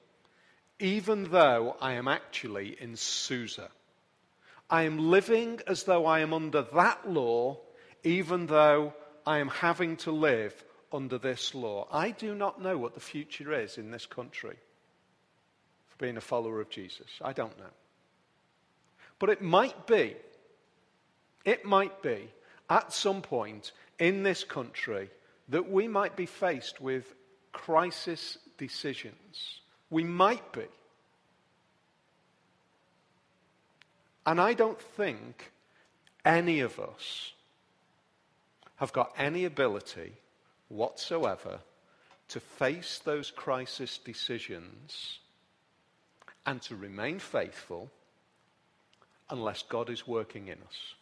even 0.79 1.31
though 1.31 1.75
I 1.81 1.93
am 1.93 2.07
actually 2.07 2.77
in 2.79 2.95
Susa. 2.95 3.69
I 4.69 4.83
am 4.83 5.09
living 5.09 5.59
as 5.67 5.83
though 5.83 6.05
I 6.05 6.19
am 6.19 6.33
under 6.33 6.61
that 6.61 7.09
law, 7.09 7.59
even 8.03 8.45
though 8.45 8.93
I 9.25 9.39
am 9.39 9.49
having 9.49 9.97
to 9.97 10.11
live 10.11 10.63
under 10.93 11.17
this 11.17 11.53
law. 11.53 11.87
I 11.91 12.11
do 12.11 12.35
not 12.35 12.61
know 12.61 12.77
what 12.77 12.93
the 12.93 12.99
future 12.99 13.53
is 13.53 13.77
in 13.77 13.91
this 13.91 14.05
country 14.05 14.55
for 15.87 15.97
being 15.97 16.15
a 16.15 16.21
follower 16.21 16.61
of 16.61 16.69
Jesus. 16.69 17.07
I 17.21 17.33
don't 17.33 17.57
know. 17.57 17.65
But 19.19 19.29
it 19.29 19.41
might 19.41 19.87
be, 19.87 20.15
it 21.45 21.65
might 21.65 22.01
be 22.01 22.29
at 22.69 22.93
some 22.93 23.21
point 23.21 23.71
in 23.99 24.23
this 24.23 24.43
country 24.43 25.09
that 25.49 25.69
we 25.69 25.87
might 25.87 26.15
be 26.15 26.25
faced 26.25 26.81
with 26.81 27.15
crisis 27.51 28.37
decisions. 28.57 29.61
We 29.89 30.03
might 30.03 30.51
be. 30.51 30.65
And 34.25 34.41
I 34.41 34.53
don't 34.53 34.79
think 34.79 35.51
any 36.25 36.59
of 36.59 36.79
us 36.79 37.31
have 38.75 38.91
got 38.91 39.13
any 39.17 39.45
ability 39.45 40.13
whatsoever 40.67 41.59
to 42.27 42.39
face 42.39 42.99
those 42.99 43.31
crisis 43.31 43.97
decisions 43.97 45.19
and 46.45 46.61
to 46.63 46.75
remain 46.75 47.19
faithful 47.19 47.89
unless 49.29 49.63
God 49.63 49.89
is 49.89 50.07
working 50.07 50.47
in 50.47 50.57
us. 50.67 50.93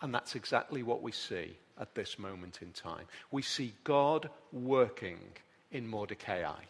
And 0.00 0.14
that's 0.14 0.34
exactly 0.34 0.82
what 0.82 1.02
we 1.02 1.12
see 1.12 1.56
at 1.80 1.94
this 1.94 2.18
moment 2.18 2.60
in 2.62 2.72
time. 2.72 3.06
We 3.30 3.42
see 3.42 3.74
God 3.84 4.28
working 4.52 5.18
in 5.70 5.88
Mordecai. 5.88 6.60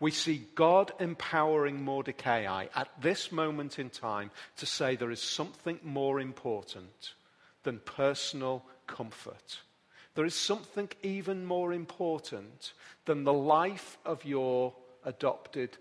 We 0.00 0.10
see 0.10 0.46
God 0.54 0.92
empowering 1.00 1.82
Mordecai 1.82 2.66
at 2.74 2.88
this 3.00 3.32
moment 3.32 3.78
in 3.78 3.90
time 3.90 4.30
to 4.56 4.66
say 4.66 4.94
there 4.94 5.10
is 5.10 5.22
something 5.22 5.78
more 5.82 6.20
important 6.20 7.14
than 7.64 7.80
personal 7.80 8.64
comfort. 8.86 9.58
There 10.14 10.24
is 10.24 10.34
something 10.34 10.88
even 11.02 11.44
more 11.44 11.72
important 11.72 12.72
than 13.04 13.24
the 13.24 13.32
life 13.32 13.98
of 14.04 14.24
your 14.24 14.72
adopted 15.04 15.76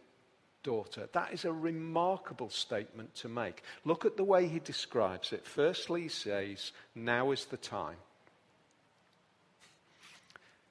daughter. 0.68 1.08
That 1.14 1.32
is 1.32 1.46
a 1.46 1.54
remarkable 1.54 2.50
statement 2.50 3.16
to 3.16 3.30
make. 3.30 3.64
Look 3.86 4.04
at 4.04 4.18
the 4.18 4.26
way 4.26 4.50
he 4.50 4.60
describes 4.60 5.32
it. 5.32 5.46
Firstly, 5.46 6.02
he 6.02 6.08
says, 6.10 6.74
Now 6.94 7.32
is 7.32 7.46
the 7.46 7.56
time. 7.56 7.96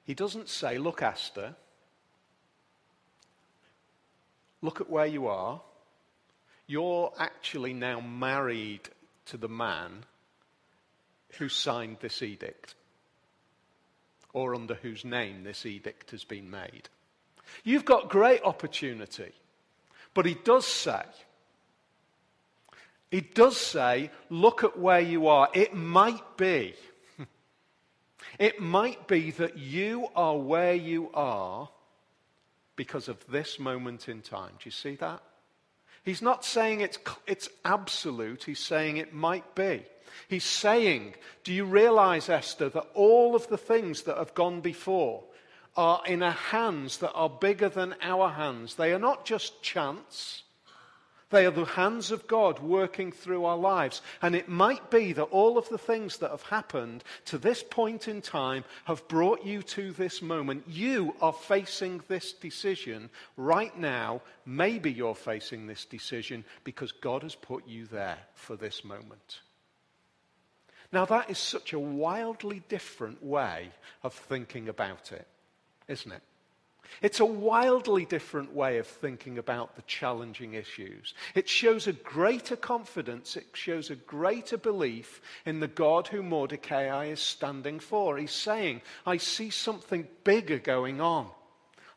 He 0.05 0.13
doesn't 0.13 0.49
say, 0.49 0.77
Look, 0.77 1.01
Esther, 1.01 1.55
look 4.61 4.81
at 4.81 4.89
where 4.89 5.07
you 5.07 5.25
are. 5.25 5.61
You're 6.67 7.11
actually 7.17 7.73
now 7.73 7.99
married 7.99 8.87
to 9.25 9.37
the 9.37 9.49
man 9.49 10.05
who 11.39 11.49
signed 11.49 11.97
this 12.01 12.21
edict, 12.21 12.75
or 14.31 14.53
under 14.53 14.75
whose 14.75 15.03
name 15.03 15.43
this 15.43 15.65
edict 15.65 16.11
has 16.11 16.23
been 16.23 16.51
made. 16.51 16.87
You've 17.63 17.85
got 17.85 18.09
great 18.09 18.43
opportunity. 18.43 19.33
But 20.17 20.25
he 20.25 20.33
does 20.33 20.65
say, 20.65 21.03
he 23.11 23.21
does 23.21 23.55
say, 23.55 24.09
look 24.31 24.63
at 24.63 24.79
where 24.79 24.99
you 24.99 25.27
are. 25.27 25.47
It 25.53 25.75
might 25.75 26.37
be, 26.37 26.73
it 28.39 28.59
might 28.59 29.07
be 29.07 29.29
that 29.29 29.59
you 29.59 30.07
are 30.15 30.35
where 30.35 30.73
you 30.73 31.11
are 31.13 31.69
because 32.75 33.07
of 33.07 33.23
this 33.27 33.59
moment 33.59 34.09
in 34.09 34.21
time. 34.21 34.53
Do 34.53 34.63
you 34.65 34.71
see 34.71 34.95
that? 34.95 35.21
He's 36.03 36.23
not 36.23 36.43
saying 36.43 36.81
it's, 36.81 36.97
it's 37.27 37.49
absolute, 37.63 38.45
he's 38.45 38.57
saying 38.57 38.97
it 38.97 39.13
might 39.13 39.53
be. 39.53 39.85
He's 40.27 40.45
saying, 40.45 41.13
Do 41.43 41.53
you 41.53 41.63
realize, 41.63 42.27
Esther, 42.27 42.69
that 42.69 42.87
all 42.95 43.35
of 43.35 43.47
the 43.49 43.57
things 43.59 44.01
that 44.01 44.17
have 44.17 44.33
gone 44.33 44.61
before 44.61 45.25
are 45.77 46.01
in 46.05 46.23
a 46.23 46.31
hands 46.31 46.97
that 46.97 47.13
are 47.13 47.29
bigger 47.29 47.69
than 47.69 47.95
our 48.01 48.29
hands? 48.29 48.75
They 48.75 48.91
are 48.93 48.99
not 48.99 49.23
just 49.23 49.61
chance. 49.61 50.43
They 51.29 51.45
are 51.45 51.51
the 51.51 51.65
hands 51.65 52.11
of 52.11 52.25
God 52.25 52.59
working 52.59 53.11
through 53.11 53.43
our 53.43 53.57
lives. 53.57 54.01
And 54.21 54.33
it 54.33 54.47
might 54.47 54.89
be 54.89 55.11
that 55.13 55.23
all 55.23 55.57
of 55.57 55.67
the 55.67 55.77
things 55.77 56.17
that 56.17 56.31
have 56.31 56.43
happened 56.43 57.03
to 57.25 57.37
this 57.37 57.63
point 57.63 58.07
in 58.07 58.21
time 58.21 58.63
have 58.85 59.07
brought 59.09 59.45
you 59.45 59.61
to 59.63 59.91
this 59.91 60.21
moment. 60.21 60.63
You 60.67 61.15
are 61.21 61.33
facing 61.33 62.01
this 62.07 62.31
decision 62.31 63.09
right 63.35 63.77
now. 63.77 64.21
Maybe 64.45 64.91
you're 64.91 65.15
facing 65.15 65.67
this 65.67 65.83
decision 65.83 66.45
because 66.63 66.93
God 66.93 67.23
has 67.23 67.35
put 67.35 67.67
you 67.67 67.85
there 67.87 68.19
for 68.33 68.55
this 68.55 68.85
moment. 68.85 69.41
Now, 70.93 71.03
that 71.05 71.29
is 71.29 71.37
such 71.37 71.73
a 71.73 71.79
wildly 71.79 72.61
different 72.69 73.21
way 73.21 73.71
of 74.03 74.13
thinking 74.13 74.69
about 74.69 75.11
it, 75.11 75.27
isn't 75.87 76.11
it? 76.11 76.21
It's 77.01 77.19
a 77.19 77.25
wildly 77.25 78.05
different 78.05 78.53
way 78.53 78.77
of 78.77 78.87
thinking 78.87 79.37
about 79.37 79.75
the 79.75 79.81
challenging 79.83 80.53
issues. 80.53 81.13
It 81.35 81.47
shows 81.49 81.85
a 81.85 81.93
greater 81.93 82.55
confidence, 82.55 83.35
it 83.35 83.47
shows 83.53 83.89
a 83.89 83.95
greater 83.95 84.57
belief 84.57 85.21
in 85.45 85.59
the 85.59 85.67
God 85.67 86.07
who 86.07 86.23
Mordecai 86.23 87.05
is 87.05 87.19
standing 87.19 87.79
for. 87.79 88.17
He's 88.17 88.31
saying, 88.31 88.81
I 89.05 89.17
see 89.17 89.49
something 89.49 90.07
bigger 90.23 90.59
going 90.59 91.01
on. 91.01 91.29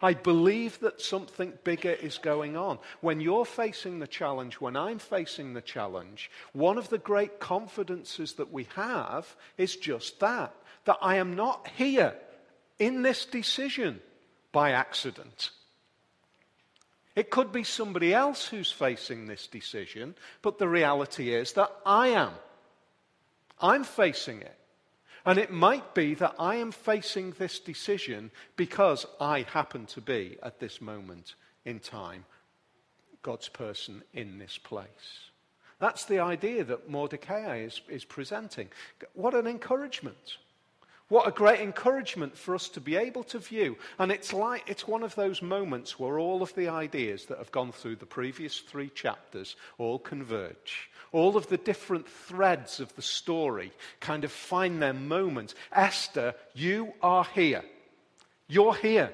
I 0.03 0.15
believe 0.15 0.81
that 0.81 1.01
something 1.01 1.53
bigger 1.63 1.93
is 1.93 2.17
going 2.17 2.57
on. 2.57 2.79
When 3.03 3.21
you're 3.21 3.45
facing 3.45 3.99
the 3.99 4.07
challenge, 4.07 4.55
when 4.55 4.75
I'm 4.75 4.99
facing 4.99 5.53
the 5.53 5.61
challenge, 5.61 6.31
one 6.53 6.79
of 6.79 6.89
the 6.89 6.99
great 6.99 7.39
confidences 7.39 8.35
that 8.35 8.51
we 8.51 8.67
have 8.75 9.37
is 9.59 9.77
just 9.77 10.21
that 10.21 10.55
that 10.87 10.99
I 11.03 11.17
am 11.17 11.37
not 11.37 11.69
here 11.77 12.15
in 12.81 13.03
this 13.03 13.27
decision 13.27 14.01
by 14.51 14.73
accident. 14.73 15.51
It 17.15 17.31
could 17.31 17.53
be 17.53 17.63
somebody 17.63 18.13
else 18.15 18.47
who's 18.47 18.73
facing 18.73 19.27
this 19.27 19.47
decision, 19.47 20.15
but 20.43 20.59
the 20.59 20.69
reality 20.69 21.35
is 21.35 21.53
that 21.53 21.71
I 21.85 22.09
am. 22.09 22.33
I'm 23.61 23.85
facing 23.85 24.41
it. 24.41 24.57
And 25.27 25.39
it 25.39 25.53
might 25.53 25.95
be 25.95 26.15
that 26.15 26.35
I 26.39 26.57
am 26.57 26.73
facing 26.73 27.33
this 27.33 27.59
decision 27.59 28.31
because 28.57 29.05
I 29.21 29.43
happen 29.43 29.85
to 29.87 30.01
be, 30.01 30.39
at 30.43 30.61
this 30.61 30.81
moment 30.81 31.35
in 31.67 31.79
time, 31.79 32.25
God's 33.23 33.51
person 33.51 34.03
in 34.15 34.39
this 34.39 34.57
place. 34.57 34.89
That's 35.79 36.07
the 36.07 36.21
idea 36.21 36.65
that 36.65 36.89
Mordecai 36.89 37.59
is, 37.59 37.83
is 37.89 38.05
presenting. 38.05 38.69
What 39.13 39.35
an 39.35 39.47
encouragement. 39.47 40.39
What 41.11 41.27
a 41.27 41.33
great 41.33 41.59
encouragement 41.59 42.39
for 42.39 42.55
us 42.55 42.69
to 42.69 42.81
be 42.81 42.95
able 42.95 43.25
to 43.25 43.41
view. 43.41 43.77
And 43.99 44.13
it's 44.13 44.33
like, 44.33 44.63
it's 44.71 44.87
one 44.87 45.03
of 45.03 45.17
those 45.17 45.43
moments 45.43 45.99
where 45.99 46.21
all 46.21 46.41
of 46.41 46.55
the 46.55 46.69
ideas 46.69 47.27
that 47.27 47.39
have 47.39 47.51
gone 47.51 47.73
through 47.73 47.97
the 47.97 48.07
previous 48.07 48.61
three 48.61 48.91
chapters 48.91 49.57
all 49.77 49.99
converge. 49.99 50.89
All 51.11 51.37
of 51.37 51.49
the 51.49 51.57
different 51.57 52.09
threads 52.09 52.79
of 52.79 52.95
the 52.95 53.03
story 53.03 53.73
kind 53.99 54.23
of 54.23 54.31
find 54.31 54.81
their 54.81 54.93
moment. 54.93 55.55
Esther, 55.73 56.37
you 56.55 56.93
are 57.03 57.25
here. 57.35 57.65
You're 58.47 58.77
here. 58.77 59.13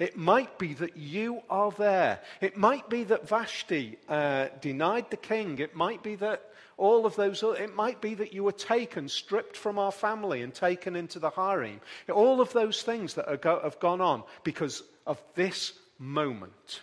It 0.00 0.16
might 0.16 0.58
be 0.58 0.74
that 0.74 0.96
you 0.96 1.42
are 1.48 1.70
there. 1.70 2.18
It 2.40 2.56
might 2.56 2.90
be 2.90 3.04
that 3.04 3.28
Vashti 3.28 3.98
uh, 4.08 4.48
denied 4.60 5.10
the 5.10 5.16
king. 5.16 5.60
It 5.60 5.76
might 5.76 6.02
be 6.02 6.16
that 6.16 6.42
all 6.80 7.04
of 7.04 7.14
those, 7.14 7.42
it 7.42 7.76
might 7.76 8.00
be 8.00 8.14
that 8.14 8.32
you 8.32 8.42
were 8.42 8.52
taken, 8.52 9.06
stripped 9.06 9.54
from 9.54 9.78
our 9.78 9.92
family, 9.92 10.40
and 10.40 10.54
taken 10.54 10.96
into 10.96 11.18
the 11.18 11.28
harem. 11.28 11.82
All 12.10 12.40
of 12.40 12.54
those 12.54 12.82
things 12.82 13.14
that 13.14 13.42
go, 13.42 13.60
have 13.62 13.78
gone 13.80 14.00
on 14.00 14.22
because 14.44 14.82
of 15.06 15.22
this 15.34 15.74
moment. 15.98 16.80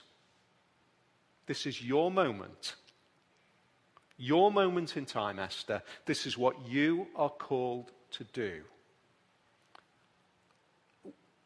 This 1.47 1.65
is 1.65 1.81
your 1.81 2.11
moment. 2.11 2.75
Your 4.17 4.51
moment 4.51 4.97
in 4.97 5.05
time, 5.05 5.39
Esther. 5.39 5.81
This 6.05 6.27
is 6.27 6.37
what 6.37 6.67
you 6.67 7.07
are 7.15 7.31
called 7.31 7.91
to 8.11 8.23
do. 8.23 8.61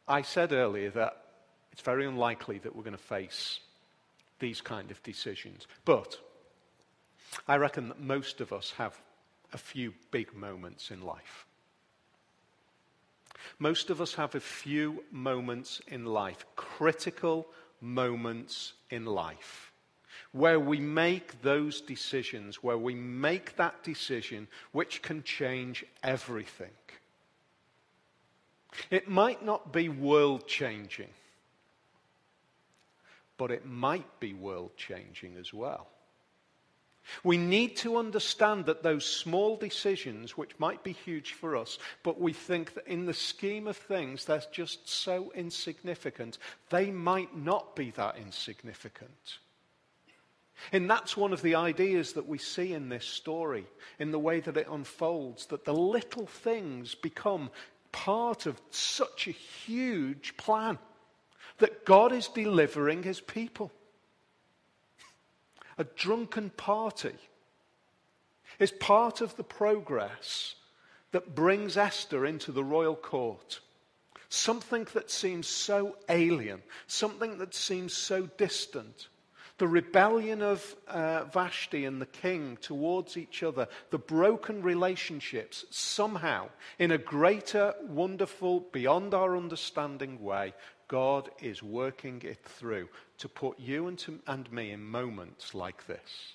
I 0.10 0.24
said 0.24 0.52
earlier 0.52 0.90
that 0.90 1.24
it's 1.72 1.84
very 1.84 2.06
unlikely 2.06 2.58
that 2.60 2.76
we're 2.76 2.84
going 2.84 2.98
to 2.98 3.02
face 3.02 3.62
these 4.40 4.60
kind 4.60 4.92
of 4.92 5.02
decisions. 5.04 5.68
But 5.86 6.18
I 7.48 7.58
reckon 7.58 7.90
that 7.90 8.00
most 8.00 8.42
of 8.42 8.52
us 8.54 8.72
have 8.78 9.00
a 9.54 9.58
few 9.58 9.94
big 10.12 10.34
moments 10.34 10.92
in 10.92 11.02
life. 11.02 11.46
Most 13.60 13.90
of 13.90 14.02
us 14.02 14.14
have 14.16 14.36
a 14.36 14.40
few 14.40 15.04
moments 15.12 15.82
in 15.88 16.06
life, 16.06 16.46
critical 16.56 17.48
moments 17.80 18.74
in 18.90 19.06
life, 19.06 19.72
where 20.32 20.60
we 20.60 20.80
make 20.80 21.42
those 21.42 21.82
decisions, 21.82 22.64
where 22.64 22.78
we 22.78 22.96
make 22.96 23.56
that 23.56 23.84
decision 23.84 24.48
which 24.72 25.02
can 25.02 25.24
change 25.24 25.86
everything. 26.04 26.72
It 28.90 29.08
might 29.10 29.44
not 29.44 29.74
be 29.74 29.90
world 29.90 30.48
changing, 30.48 31.10
but 33.38 33.52
it 33.52 33.66
might 33.66 34.20
be 34.20 34.34
world 34.34 34.78
changing 34.78 35.36
as 35.38 35.54
well. 35.54 35.88
We 37.24 37.38
need 37.38 37.76
to 37.78 37.98
understand 37.98 38.66
that 38.66 38.84
those 38.84 39.06
small 39.06 39.58
decisions, 39.58 40.38
which 40.38 40.60
might 40.60 40.84
be 40.84 40.94
huge 40.94 41.34
for 41.34 41.56
us, 41.56 41.80
but 42.04 42.22
we 42.22 42.34
think 42.34 42.74
that 42.76 42.88
in 42.88 43.06
the 43.06 43.14
scheme 43.14 43.68
of 43.68 43.78
things, 43.78 44.26
they're 44.26 44.44
just 44.52 44.88
so 44.88 45.32
insignificant, 45.36 46.38
they 46.70 46.92
might 46.92 47.36
not 47.36 47.76
be 47.76 47.92
that 47.92 48.18
insignificant. 48.18 49.40
And 50.72 50.90
that's 50.90 51.18
one 51.18 51.34
of 51.34 51.42
the 51.42 51.56
ideas 51.56 52.14
that 52.14 52.28
we 52.28 52.38
see 52.38 52.74
in 52.74 52.90
this 52.90 53.06
story, 53.06 53.66
in 53.98 54.12
the 54.12 54.20
way 54.20 54.40
that 54.42 54.58
it 54.58 54.68
unfolds, 54.70 55.48
that 55.48 55.66
the 55.66 55.74
little 55.74 56.28
things 56.28 56.94
become 56.94 57.50
part 57.92 58.46
of 58.46 58.62
such 58.70 59.28
a 59.28 59.32
huge 59.32 60.38
plan. 60.38 60.78
that 61.62 61.86
God 61.86 62.12
is 62.12 62.28
delivering 62.28 63.04
his 63.04 63.22
people. 63.22 63.72
A 65.82 65.84
drunken 65.84 66.52
party 66.52 67.16
is 68.60 68.70
part 68.70 69.20
of 69.20 69.36
the 69.36 69.44
progress 69.44 70.54
that 71.12 71.34
brings 71.34 71.76
Esther 71.76 72.24
into 72.24 72.52
the 72.52 72.64
royal 72.64 72.96
court. 72.96 73.62
Something 74.30 74.88
that 74.94 75.10
seems 75.10 75.48
so 75.48 75.98
alien, 76.08 76.62
something 76.86 77.40
that 77.40 77.56
seems 77.56 77.94
so 77.94 78.28
distant. 78.38 79.08
The 79.58 79.68
rebellion 79.68 80.44
of 80.44 80.76
uh, 80.88 81.24
Vashti 81.24 81.86
and 81.86 82.00
the 82.00 82.06
king 82.06 82.60
towards 82.62 83.18
each 83.18 83.42
other, 83.42 83.68
the 83.90 83.98
broken 83.98 84.62
relationships, 84.62 85.66
somehow, 85.72 86.50
in 86.78 86.92
a 86.92 87.00
greater, 87.00 87.74
wonderful, 87.88 88.68
beyond 88.72 89.16
our 89.16 89.36
understanding 89.36 90.22
way, 90.22 90.54
God 90.92 91.30
is 91.42 91.64
working 91.64 92.22
it 92.26 92.44
through 92.44 92.90
to 93.20 93.30
put 93.30 93.58
you 93.58 93.88
and, 93.88 93.98
to, 94.00 94.20
and 94.28 94.52
me 94.52 94.72
in 94.72 94.84
moments 94.84 95.56
like 95.56 95.88
this. 95.88 96.34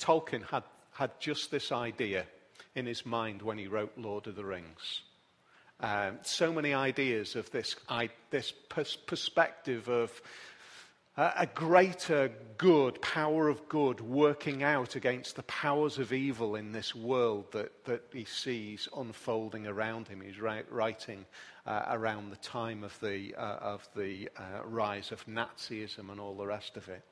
Tolkien 0.00 0.46
had, 0.46 0.62
had 0.92 1.10
just 1.20 1.50
this 1.50 1.72
idea 1.72 2.24
in 2.74 2.86
his 2.86 3.04
mind 3.04 3.42
when 3.42 3.58
he 3.58 3.66
wrote 3.66 3.92
Lord 3.98 4.26
of 4.26 4.34
the 4.34 4.46
Rings. 4.46 5.02
Um, 5.80 6.20
so 6.22 6.54
many 6.54 6.72
ideas 6.72 7.36
of 7.36 7.50
this, 7.50 7.76
I, 7.86 8.08
this 8.30 8.54
pers- 8.70 8.96
perspective 8.96 9.88
of 9.90 10.10
a 11.16 11.48
greater 11.54 12.30
good, 12.58 13.00
power 13.00 13.48
of 13.48 13.68
good, 13.68 14.00
working 14.00 14.62
out 14.62 14.96
against 14.96 15.36
the 15.36 15.42
powers 15.44 15.98
of 15.98 16.12
evil 16.12 16.56
in 16.56 16.72
this 16.72 16.94
world 16.94 17.50
that, 17.52 17.84
that 17.84 18.02
he 18.12 18.24
sees 18.24 18.88
unfolding 18.96 19.66
around 19.66 20.08
him. 20.08 20.20
He's 20.20 20.38
writing 20.40 21.24
uh, 21.66 21.82
around 21.88 22.30
the 22.30 22.36
time 22.36 22.84
of 22.84 22.98
the, 23.00 23.34
uh, 23.34 23.40
of 23.40 23.88
the 23.96 24.28
uh, 24.36 24.64
rise 24.64 25.10
of 25.10 25.24
Nazism 25.26 26.10
and 26.10 26.20
all 26.20 26.36
the 26.36 26.46
rest 26.46 26.76
of 26.76 26.88
it. 26.88 27.02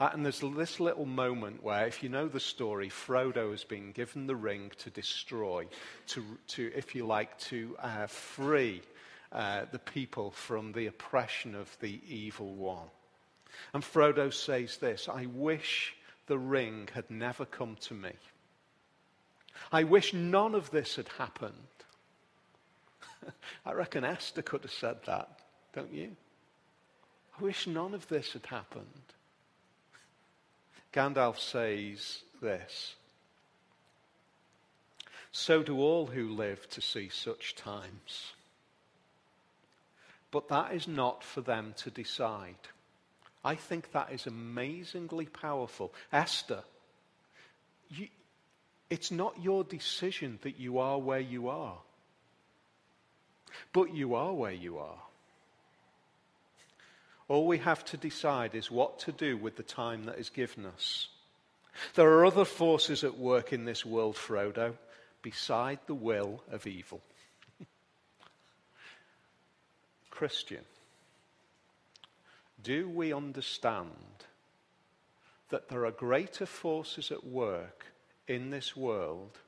Uh, 0.00 0.10
and 0.12 0.24
there's 0.24 0.40
this 0.40 0.78
little 0.78 1.06
moment 1.06 1.62
where, 1.62 1.86
if 1.86 2.02
you 2.02 2.08
know 2.08 2.28
the 2.28 2.40
story, 2.40 2.88
Frodo 2.88 3.50
has 3.50 3.64
been 3.64 3.92
given 3.92 4.26
the 4.26 4.36
ring 4.36 4.70
to 4.78 4.90
destroy, 4.90 5.66
to, 6.06 6.22
to 6.48 6.70
if 6.74 6.94
you 6.94 7.04
like, 7.06 7.36
to 7.38 7.76
uh, 7.80 8.06
free 8.06 8.82
uh, 9.32 9.64
the 9.72 9.78
people 9.78 10.30
from 10.30 10.72
the 10.72 10.86
oppression 10.86 11.54
of 11.54 11.76
the 11.80 12.00
evil 12.06 12.54
one. 12.54 12.88
And 13.72 13.82
Frodo 13.82 14.32
says 14.32 14.76
this 14.78 15.08
I 15.08 15.26
wish 15.26 15.94
the 16.26 16.38
ring 16.38 16.88
had 16.92 17.10
never 17.10 17.44
come 17.44 17.76
to 17.82 17.94
me. 17.94 18.12
I 19.72 19.84
wish 19.84 20.14
none 20.14 20.54
of 20.54 20.70
this 20.70 20.96
had 20.96 21.08
happened. 21.08 21.54
I 23.66 23.72
reckon 23.72 24.04
Esther 24.04 24.42
could 24.42 24.62
have 24.62 24.72
said 24.72 24.98
that, 25.06 25.40
don't 25.74 25.92
you? 25.92 26.16
I 27.38 27.42
wish 27.42 27.66
none 27.66 27.94
of 27.94 28.08
this 28.08 28.32
had 28.32 28.46
happened. 28.46 28.86
Gandalf 30.92 31.38
says 31.38 32.22
this 32.40 32.94
So 35.32 35.62
do 35.62 35.78
all 35.80 36.06
who 36.06 36.28
live 36.28 36.68
to 36.70 36.80
see 36.80 37.08
such 37.08 37.54
times. 37.54 38.32
But 40.30 40.48
that 40.48 40.74
is 40.74 40.86
not 40.86 41.24
for 41.24 41.40
them 41.40 41.74
to 41.78 41.90
decide. 41.90 42.68
I 43.48 43.54
think 43.54 43.92
that 43.92 44.12
is 44.12 44.26
amazingly 44.26 45.24
powerful. 45.24 45.94
Esther, 46.12 46.64
you, 47.88 48.08
it's 48.90 49.10
not 49.10 49.42
your 49.42 49.64
decision 49.64 50.38
that 50.42 50.60
you 50.60 50.76
are 50.76 50.98
where 50.98 51.18
you 51.18 51.48
are, 51.48 51.78
but 53.72 53.94
you 53.94 54.14
are 54.16 54.34
where 54.34 54.52
you 54.52 54.76
are. 54.76 54.98
All 57.28 57.46
we 57.46 57.56
have 57.56 57.82
to 57.86 57.96
decide 57.96 58.54
is 58.54 58.70
what 58.70 58.98
to 58.98 59.12
do 59.12 59.38
with 59.38 59.56
the 59.56 59.62
time 59.62 60.04
that 60.04 60.18
is 60.18 60.28
given 60.28 60.66
us. 60.66 61.08
There 61.94 62.12
are 62.18 62.26
other 62.26 62.44
forces 62.44 63.02
at 63.02 63.16
work 63.16 63.54
in 63.54 63.64
this 63.64 63.82
world, 63.82 64.16
Frodo, 64.16 64.74
beside 65.22 65.78
the 65.86 65.94
will 65.94 66.42
of 66.52 66.66
evil. 66.66 67.00
Christian, 70.10 70.66
do 72.62 72.88
we 72.88 73.12
understand 73.12 73.90
that 75.50 75.68
there 75.68 75.86
are 75.86 75.90
greater 75.90 76.46
forces 76.46 77.10
at 77.10 77.24
work 77.24 77.86
in 78.26 78.50
this 78.50 78.76
world 78.76 79.38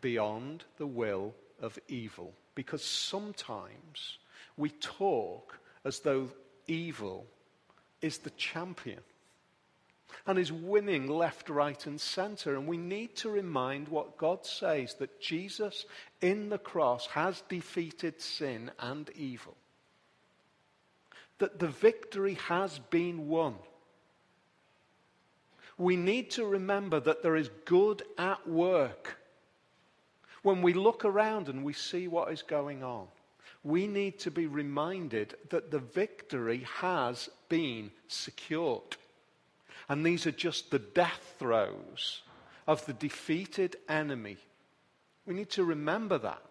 beyond 0.00 0.64
the 0.78 0.86
will 0.86 1.34
of 1.60 1.78
evil? 1.88 2.32
Because 2.54 2.84
sometimes 2.84 4.18
we 4.56 4.70
talk 4.70 5.58
as 5.84 6.00
though 6.00 6.28
evil 6.66 7.26
is 8.00 8.18
the 8.18 8.30
champion 8.30 9.00
and 10.26 10.38
is 10.38 10.52
winning 10.52 11.06
left, 11.06 11.48
right, 11.48 11.86
and 11.86 12.00
center. 12.00 12.54
And 12.54 12.66
we 12.66 12.76
need 12.76 13.16
to 13.16 13.30
remind 13.30 13.88
what 13.88 14.18
God 14.18 14.44
says 14.44 14.94
that 14.94 15.20
Jesus 15.20 15.84
in 16.20 16.48
the 16.48 16.58
cross 16.58 17.06
has 17.08 17.42
defeated 17.48 18.20
sin 18.20 18.70
and 18.78 19.08
evil, 19.16 19.56
that 21.38 21.58
the 21.58 21.68
victory 21.68 22.34
has 22.48 22.78
been 22.90 23.28
won. 23.28 23.54
We 25.76 25.96
need 25.96 26.30
to 26.32 26.44
remember 26.44 26.98
that 27.00 27.22
there 27.22 27.36
is 27.36 27.50
good 27.64 28.02
at 28.16 28.48
work 28.48 29.18
when 30.42 30.62
we 30.62 30.72
look 30.72 31.04
around 31.04 31.48
and 31.48 31.64
we 31.64 31.72
see 31.72 32.08
what 32.08 32.32
is 32.32 32.42
going 32.42 32.82
on 32.82 33.06
we 33.64 33.86
need 33.86 34.18
to 34.20 34.30
be 34.30 34.46
reminded 34.46 35.34
that 35.50 35.70
the 35.70 35.78
victory 35.78 36.66
has 36.76 37.28
been 37.48 37.90
secured. 38.06 38.96
And 39.88 40.04
these 40.04 40.26
are 40.26 40.32
just 40.32 40.70
the 40.70 40.78
death 40.78 41.34
throes 41.38 42.22
of 42.66 42.84
the 42.86 42.92
defeated 42.92 43.76
enemy. 43.88 44.36
We 45.26 45.34
need 45.34 45.50
to 45.50 45.64
remember 45.64 46.18
that. 46.18 46.42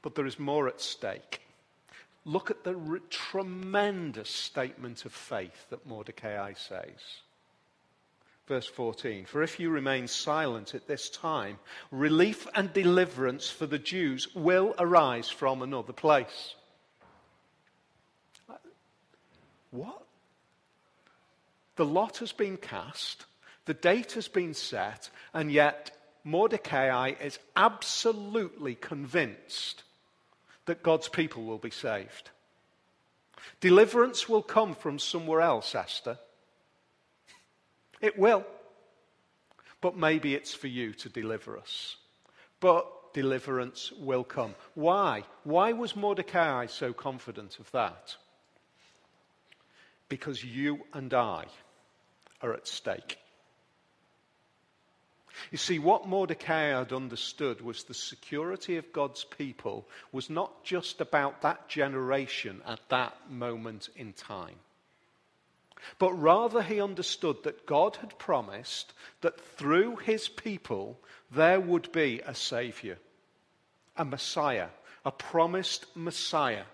But 0.00 0.14
there 0.14 0.26
is 0.26 0.38
more 0.38 0.68
at 0.68 0.80
stake. 0.80 1.41
Look 2.24 2.50
at 2.50 2.62
the 2.62 2.76
re- 2.76 3.00
tremendous 3.10 4.30
statement 4.30 5.04
of 5.04 5.12
faith 5.12 5.66
that 5.70 5.86
Mordecai 5.86 6.52
says. 6.54 7.00
Verse 8.46 8.66
14 8.66 9.24
For 9.24 9.42
if 9.42 9.58
you 9.58 9.70
remain 9.70 10.06
silent 10.06 10.74
at 10.74 10.86
this 10.86 11.10
time, 11.10 11.58
relief 11.90 12.46
and 12.54 12.72
deliverance 12.72 13.50
for 13.50 13.66
the 13.66 13.78
Jews 13.78 14.28
will 14.34 14.74
arise 14.78 15.28
from 15.28 15.62
another 15.62 15.92
place. 15.92 16.54
Uh, 18.48 18.54
what? 19.70 20.02
The 21.76 21.84
lot 21.84 22.18
has 22.18 22.32
been 22.32 22.56
cast, 22.56 23.26
the 23.64 23.74
date 23.74 24.12
has 24.12 24.28
been 24.28 24.54
set, 24.54 25.10
and 25.32 25.50
yet 25.50 25.96
Mordecai 26.22 27.14
is 27.20 27.38
absolutely 27.56 28.74
convinced 28.76 29.82
that 30.66 30.82
God's 30.82 31.08
people 31.08 31.44
will 31.44 31.58
be 31.58 31.70
saved. 31.70 32.30
Deliverance 33.60 34.28
will 34.28 34.42
come 34.42 34.74
from 34.74 34.98
somewhere 34.98 35.40
else, 35.40 35.74
Esther. 35.74 36.18
It 38.00 38.18
will. 38.18 38.44
But 39.80 39.96
maybe 39.96 40.34
it's 40.34 40.54
for 40.54 40.68
you 40.68 40.92
to 40.94 41.08
deliver 41.08 41.58
us. 41.58 41.96
But 42.60 42.86
deliverance 43.14 43.92
will 43.92 44.24
come. 44.24 44.54
Why? 44.74 45.24
Why 45.44 45.72
was 45.72 45.96
Mordecai 45.96 46.66
so 46.66 46.92
confident 46.92 47.58
of 47.58 47.70
that? 47.72 48.16
Because 50.08 50.44
you 50.44 50.80
and 50.92 51.12
I 51.12 51.46
are 52.40 52.52
at 52.52 52.68
stake. 52.68 53.18
You 55.50 55.58
see, 55.58 55.78
what 55.78 56.06
Mordecai 56.06 56.78
had 56.78 56.92
understood 56.92 57.60
was 57.60 57.84
the 57.84 57.94
security 57.94 58.76
of 58.76 58.92
God's 58.92 59.24
people 59.24 59.88
was 60.10 60.28
not 60.28 60.64
just 60.64 61.00
about 61.00 61.42
that 61.42 61.68
generation 61.68 62.62
at 62.66 62.80
that 62.90 63.30
moment 63.30 63.88
in 63.96 64.12
time. 64.12 64.56
But 65.98 66.12
rather, 66.12 66.62
he 66.62 66.80
understood 66.80 67.42
that 67.42 67.66
God 67.66 67.96
had 67.96 68.18
promised 68.18 68.92
that 69.20 69.40
through 69.40 69.96
his 69.96 70.28
people 70.28 71.00
there 71.30 71.60
would 71.60 71.90
be 71.92 72.20
a 72.20 72.34
Savior, 72.34 72.98
a 73.96 74.04
Messiah, 74.04 74.68
a 75.04 75.10
promised 75.10 75.86
Messiah. 75.96 76.64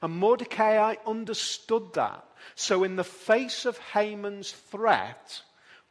And 0.00 0.14
Mordecai 0.14 0.94
understood 1.06 1.94
that. 1.94 2.24
So, 2.54 2.84
in 2.84 2.96
the 2.96 3.04
face 3.04 3.64
of 3.64 3.78
Haman's 3.78 4.52
threat, 4.52 5.42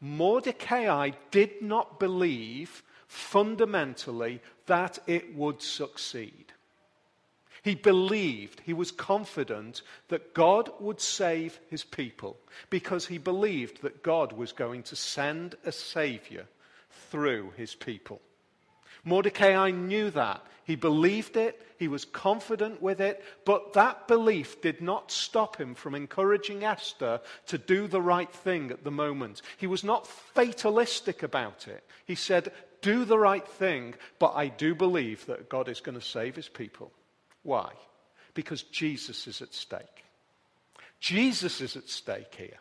Mordecai 0.03 1.11
did 1.31 1.61
not 1.61 1.97
believe 1.97 2.83
fundamentally 3.07 4.41
that 4.65 4.99
it 5.07 5.33
would 5.33 5.61
succeed. 5.61 6.51
He 7.61 7.75
believed, 7.75 8.61
he 8.65 8.73
was 8.73 8.91
confident 8.91 9.81
that 10.09 10.33
God 10.33 10.69
would 10.81 10.99
save 10.99 11.57
his 11.69 11.85
people 11.85 12.37
because 12.69 13.07
he 13.07 13.17
believed 13.17 13.81
that 13.81 14.03
God 14.03 14.33
was 14.33 14.51
going 14.51 14.83
to 14.83 14.97
send 14.97 15.55
a 15.65 15.71
Savior 15.71 16.47
through 17.09 17.53
his 17.55 17.73
people. 17.73 18.19
Mordecai 19.03 19.71
knew 19.71 20.09
that. 20.11 20.41
He 20.65 20.75
believed 20.75 21.35
it, 21.35 21.61
he 21.77 21.89
was 21.89 22.05
confident 22.05 22.81
with 22.81 23.01
it, 23.01 23.21
but 23.43 23.73
that 23.73 24.07
belief 24.07 24.61
did 24.61 24.81
not 24.81 25.11
stop 25.11 25.57
him 25.57 25.75
from 25.75 25.93
encouraging 25.93 26.63
Esther 26.63 27.19
to 27.47 27.57
do 27.57 27.87
the 27.87 28.01
right 28.01 28.31
thing 28.31 28.71
at 28.71 28.85
the 28.85 28.91
moment. 28.91 29.41
He 29.57 29.67
was 29.67 29.83
not 29.83 30.07
fatalistic 30.07 31.21
about 31.21 31.67
it. 31.67 31.83
He 32.05 32.15
said, 32.15 32.53
Do 32.81 33.03
the 33.03 33.19
right 33.19 33.45
thing, 33.45 33.95
but 34.19 34.33
I 34.35 34.47
do 34.47 34.73
believe 34.73 35.25
that 35.25 35.49
God 35.49 35.67
is 35.67 35.81
going 35.81 35.99
to 35.99 36.05
save 36.05 36.37
his 36.37 36.47
people. 36.47 36.93
Why? 37.43 37.71
Because 38.33 38.63
Jesus 38.63 39.27
is 39.27 39.41
at 39.41 39.53
stake. 39.53 40.05
Jesus 41.01 41.59
is 41.59 41.75
at 41.75 41.89
stake 41.89 42.33
here. 42.37 42.59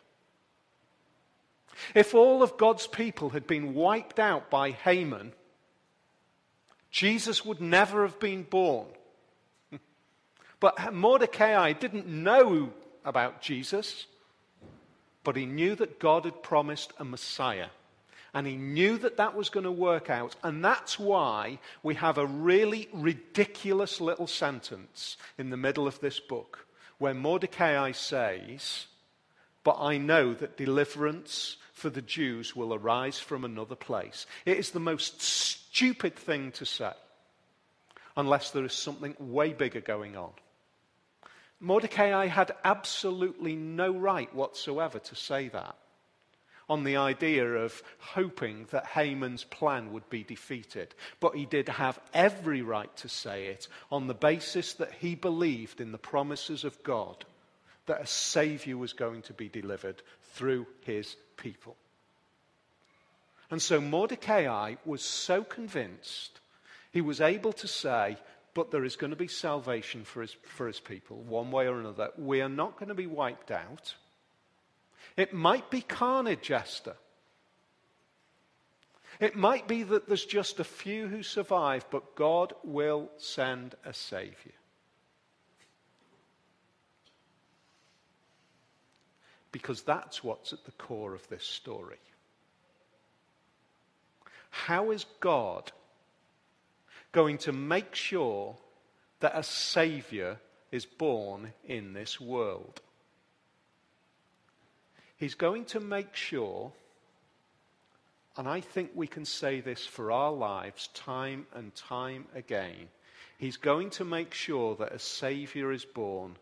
If 1.95 2.13
all 2.13 2.43
of 2.43 2.57
God's 2.57 2.87
people 2.87 3.29
had 3.29 3.47
been 3.47 3.73
wiped 3.73 4.19
out 4.19 4.49
by 4.49 4.71
Haman, 4.71 5.31
Jesus 6.93 7.43
would 7.43 7.59
never 7.59 8.03
have 8.03 8.19
been 8.19 8.43
born. 8.43 8.87
But 10.61 10.93
Mordecai 10.93 11.73
didn't 11.73 12.07
know 12.07 12.71
about 13.03 13.41
Jesus, 13.41 14.05
but 15.25 15.35
he 15.35 15.45
knew 15.45 15.75
that 15.75 15.99
God 15.99 16.23
had 16.23 16.41
promised 16.41 16.93
a 16.97 17.03
Messiah. 17.03 17.67
And 18.33 18.47
he 18.47 18.55
knew 18.55 18.97
that 18.99 19.17
that 19.17 19.35
was 19.35 19.49
going 19.49 19.65
to 19.65 19.71
work 19.71 20.09
out. 20.09 20.37
And 20.41 20.63
that's 20.63 20.97
why 20.97 21.59
we 21.83 21.95
have 21.95 22.17
a 22.17 22.25
really 22.25 22.87
ridiculous 22.93 23.99
little 23.99 24.25
sentence 24.25 25.17
in 25.37 25.49
the 25.49 25.57
middle 25.57 25.85
of 25.85 25.99
this 25.99 26.21
book 26.21 26.65
where 26.97 27.13
Mordecai 27.13 27.91
says, 27.91 28.85
But 29.65 29.77
I 29.79 29.97
know 29.97 30.33
that 30.33 30.55
deliverance 30.55 31.57
for 31.73 31.89
the 31.89 32.01
Jews 32.01 32.55
will 32.55 32.73
arise 32.73 33.19
from 33.19 33.43
another 33.43 33.75
place. 33.75 34.25
It 34.45 34.57
is 34.57 34.71
the 34.71 34.79
most 34.79 35.21
stupid 35.73 36.15
thing 36.15 36.51
to 36.51 36.65
say, 36.65 36.93
unless 38.15 38.51
there 38.51 38.63
is 38.63 38.73
something 38.73 39.15
way 39.19 39.53
bigger 39.53 39.81
going 39.81 40.15
on. 40.15 40.29
Mordecai 41.59 42.27
had 42.27 42.51
absolutely 42.63 43.55
no 43.55 43.91
right 43.91 44.33
whatsoever 44.35 44.99
to 44.99 45.15
say 45.15 45.47
that 45.47 45.75
on 46.69 46.83
the 46.83 46.95
idea 46.95 47.45
of 47.45 47.83
hoping 47.99 48.65
that 48.71 48.85
Haman's 48.85 49.43
plan 49.43 49.91
would 49.91 50.09
be 50.09 50.23
defeated. 50.23 50.95
But 51.19 51.35
he 51.35 51.45
did 51.45 51.67
have 51.67 51.99
every 52.13 52.61
right 52.61 52.95
to 52.97 53.09
say 53.09 53.47
it 53.47 53.67
on 53.91 54.07
the 54.07 54.13
basis 54.13 54.75
that 54.75 54.93
he 54.93 55.15
believed 55.15 55.81
in 55.81 55.91
the 55.91 55.97
promises 55.97 56.63
of 56.63 56.81
God 56.83 57.25
that 57.85 58.01
a 58.01 58.07
Savior 58.07 58.77
was 58.77 58.93
going 58.93 59.23
to 59.23 59.33
be 59.33 59.49
delivered 59.49 60.01
through 60.35 60.65
his 60.85 61.17
people. 61.35 61.75
And 63.53 63.61
so 63.61 63.79
Mordecai 63.79 64.77
was 64.83 65.03
so 65.03 65.43
convinced, 65.43 66.39
he 66.91 67.01
was 67.01 67.21
able 67.21 67.53
to 67.53 67.67
say, 67.67 68.17
but 68.55 68.71
there 68.71 68.83
is 68.83 68.95
going 68.95 69.11
to 69.11 69.15
be 69.15 69.27
salvation 69.27 70.05
for 70.05 70.23
his, 70.23 70.35
for 70.41 70.65
his 70.65 70.79
people, 70.79 71.17
one 71.17 71.51
way 71.51 71.67
or 71.67 71.79
another. 71.79 72.09
We 72.17 72.41
are 72.41 72.49
not 72.49 72.79
going 72.79 72.89
to 72.89 72.95
be 72.95 73.05
wiped 73.05 73.51
out. 73.51 73.93
It 75.17 75.35
might 75.35 75.69
be 75.69 75.81
carnage, 75.81 76.49
Esther. 76.49 76.95
It 79.19 79.35
might 79.35 79.67
be 79.67 79.83
that 79.83 80.07
there's 80.07 80.25
just 80.25 80.59
a 80.59 80.63
few 80.63 81.07
who 81.07 81.21
survive, 81.21 81.85
but 81.91 82.15
God 82.15 82.53
will 82.63 83.11
send 83.19 83.75
a 83.85 83.93
Savior. 83.93 84.57
Because 89.51 89.83
that's 89.83 90.23
what's 90.23 90.53
at 90.53 90.65
the 90.65 90.71
core 90.71 91.13
of 91.13 91.29
this 91.29 91.43
story. 91.43 91.99
How 94.53 94.91
is 94.91 95.07
God 95.19 95.71
going 97.11 97.39
to 97.39 97.51
make 97.51 97.95
sure 97.95 98.55
that 99.19 99.35
a 99.35 99.41
Savior 99.41 100.37
is 100.71 100.85
born 100.85 101.53
in 101.65 101.93
this 101.93 102.21
world? 102.21 102.79
He's 105.17 105.33
going 105.33 105.65
to 105.65 105.79
make 105.79 106.15
sure, 106.15 106.71
and 108.37 108.47
I 108.47 108.61
think 108.61 108.91
we 108.93 109.07
can 109.07 109.25
say 109.25 109.59
this 109.59 109.87
for 109.87 110.11
our 110.11 110.31
lives 110.31 110.87
time 110.93 111.47
and 111.55 111.73
time 111.73 112.27
again, 112.35 112.89
He's 113.39 113.57
going 113.57 113.89
to 113.89 114.05
make 114.05 114.35
sure 114.35 114.75
that 114.75 114.93
a 114.93 114.99
Savior 114.99 115.71
is 115.71 115.83
born 115.83 116.37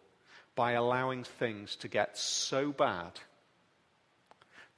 by 0.54 0.74
allowing 0.74 1.24
things 1.24 1.78
to 1.78 1.88
get 1.88 2.18
so 2.18 2.74
bad 2.74 3.14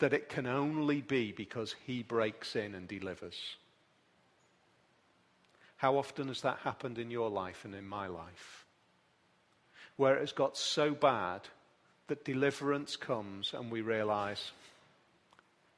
that 0.03 0.11
it 0.11 0.27
can 0.27 0.45
only 0.45 0.99
be 0.99 1.31
because 1.31 1.77
he 1.87 2.03
breaks 2.03 2.57
in 2.57 2.75
and 2.75 2.89
delivers. 2.89 3.55
How 5.77 5.95
often 5.95 6.27
has 6.27 6.41
that 6.41 6.57
happened 6.57 6.97
in 6.97 7.09
your 7.09 7.29
life 7.29 7.63
and 7.63 7.73
in 7.73 7.87
my 7.87 8.07
life? 8.07 8.65
Where 9.95 10.17
it 10.17 10.19
has 10.19 10.33
got 10.33 10.57
so 10.57 10.93
bad 10.93 11.47
that 12.07 12.25
deliverance 12.25 12.97
comes 12.97 13.53
and 13.53 13.71
we 13.71 13.79
realize 13.79 14.51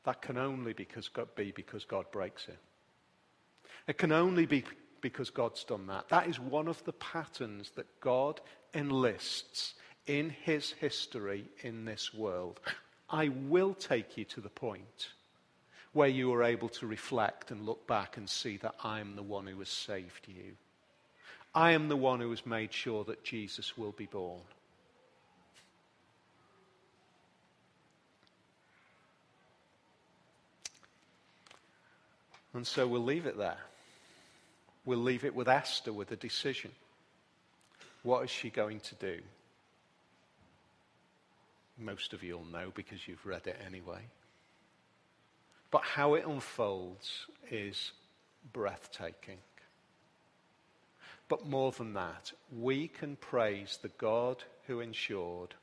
that 0.06 0.24
can 0.24 0.40
only 0.40 0.74
because 0.74 1.08
be 1.36 1.52
because 1.52 1.86
God 1.86 2.10
breaks 2.12 2.48
in. 2.48 2.58
It 3.88 4.00
can 4.00 4.12
only 4.12 4.48
be 4.48 4.64
because 5.02 5.30
God's 5.30 5.64
done 5.64 5.86
that. 5.86 6.10
That 6.10 6.28
is 6.28 6.40
one 6.40 6.68
of 6.68 6.84
the 6.86 6.94
patterns 6.94 7.70
that 7.76 8.00
God 8.00 8.42
enlists 8.74 9.76
in 10.08 10.32
his 10.32 10.72
history 10.72 11.46
in 11.62 11.86
this 11.86 12.12
world. 12.12 12.60
I 13.10 13.30
will 13.30 13.74
take 13.74 14.18
you 14.18 14.26
to 14.26 14.42
the 14.42 14.50
point 14.50 15.10
where 15.94 16.10
you 16.10 16.34
are 16.34 16.44
able 16.44 16.70
to 16.70 16.88
reflect 16.88 17.52
and 17.52 17.66
look 17.66 17.88
back 17.88 18.18
and 18.18 18.30
see 18.30 18.58
that 18.58 18.76
I 18.84 19.00
am 19.00 19.16
the 19.16 19.24
one 19.24 19.48
who 19.48 19.60
has 19.60 19.70
saved 19.70 20.28
you. 20.28 20.58
I 21.54 21.72
am 21.72 21.88
the 21.88 21.96
one 21.96 22.20
who 22.20 22.30
has 22.32 22.46
made 22.46 22.74
sure 22.74 23.06
that 23.06 23.24
Jesus 23.24 23.78
will 23.78 23.94
be 23.94 24.08
born. 24.08 24.42
And 32.54 32.66
so 32.66 32.88
we'll 32.88 33.04
leave 33.04 33.26
it 33.26 33.38
there. 33.38 33.58
We'll 34.86 35.00
leave 35.00 35.26
it 35.26 35.36
with 35.36 35.48
Esther 35.48 35.94
with 35.94 36.12
a 36.12 36.16
decision. 36.16 36.72
What 38.04 38.24
is 38.24 38.30
she 38.30 38.50
going 38.50 38.80
to 38.82 38.96
do? 38.96 39.20
Most 41.78 42.14
of 42.14 42.24
you 42.24 42.38
will 42.38 42.46
know 42.46 42.72
because 42.74 43.08
you've 43.08 43.26
read 43.26 43.48
it 43.48 43.60
anyway. 43.66 44.02
But 45.72 45.82
how 45.82 46.14
it 46.14 46.26
unfolds 46.26 47.26
is 47.52 47.92
breathtaking. 48.54 49.40
But 51.28 51.46
more 51.46 51.72
than 51.72 51.94
that, 51.94 52.32
we 52.56 52.88
can 52.88 53.16
praise 53.16 53.80
the 53.82 53.90
God 53.90 54.44
who 54.68 54.80
ensured 54.80 55.56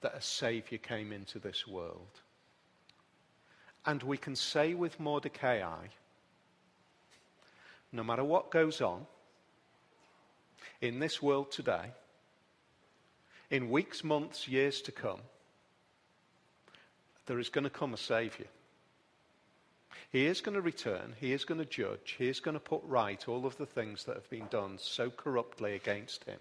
that 0.00 0.14
a 0.14 0.22
Savior 0.22 0.78
came 0.78 1.12
into 1.12 1.38
this 1.38 1.66
world. 1.66 2.20
And 3.84 4.02
we 4.02 4.16
can 4.16 4.36
say 4.36 4.74
with 4.74 5.00
Mordecai, 5.00 5.86
no 7.92 8.04
matter 8.04 8.24
what 8.24 8.50
goes 8.50 8.80
on 8.80 9.06
in 10.80 11.00
this 11.00 11.20
world 11.20 11.50
today, 11.50 11.92
in 13.50 13.70
weeks, 13.70 14.04
months, 14.04 14.46
years 14.46 14.80
to 14.82 14.92
come, 14.92 15.20
there 17.26 17.38
is 17.38 17.48
going 17.48 17.64
to 17.64 17.70
come 17.70 17.94
a 17.94 17.98
Savior. 17.98 18.46
He 20.10 20.26
is 20.26 20.40
going 20.40 20.54
to 20.54 20.62
return. 20.62 21.14
He 21.20 21.32
is 21.32 21.44
going 21.44 21.60
to 21.60 21.66
judge. 21.66 22.16
He 22.18 22.28
is 22.28 22.40
going 22.40 22.54
to 22.54 22.60
put 22.60 22.82
right 22.84 23.28
all 23.28 23.44
of 23.44 23.58
the 23.58 23.66
things 23.66 24.04
that 24.04 24.16
have 24.16 24.30
been 24.30 24.46
done 24.50 24.78
so 24.78 25.10
corruptly 25.10 25.74
against 25.74 26.24
him. 26.24 26.38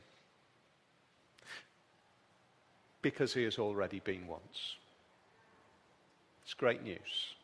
Because 3.01 3.33
he 3.33 3.43
has 3.43 3.59
already 3.59 3.99
been 3.99 4.27
once. 4.27 4.75
It's 6.43 6.53
great 6.53 6.81
news. 6.81 7.35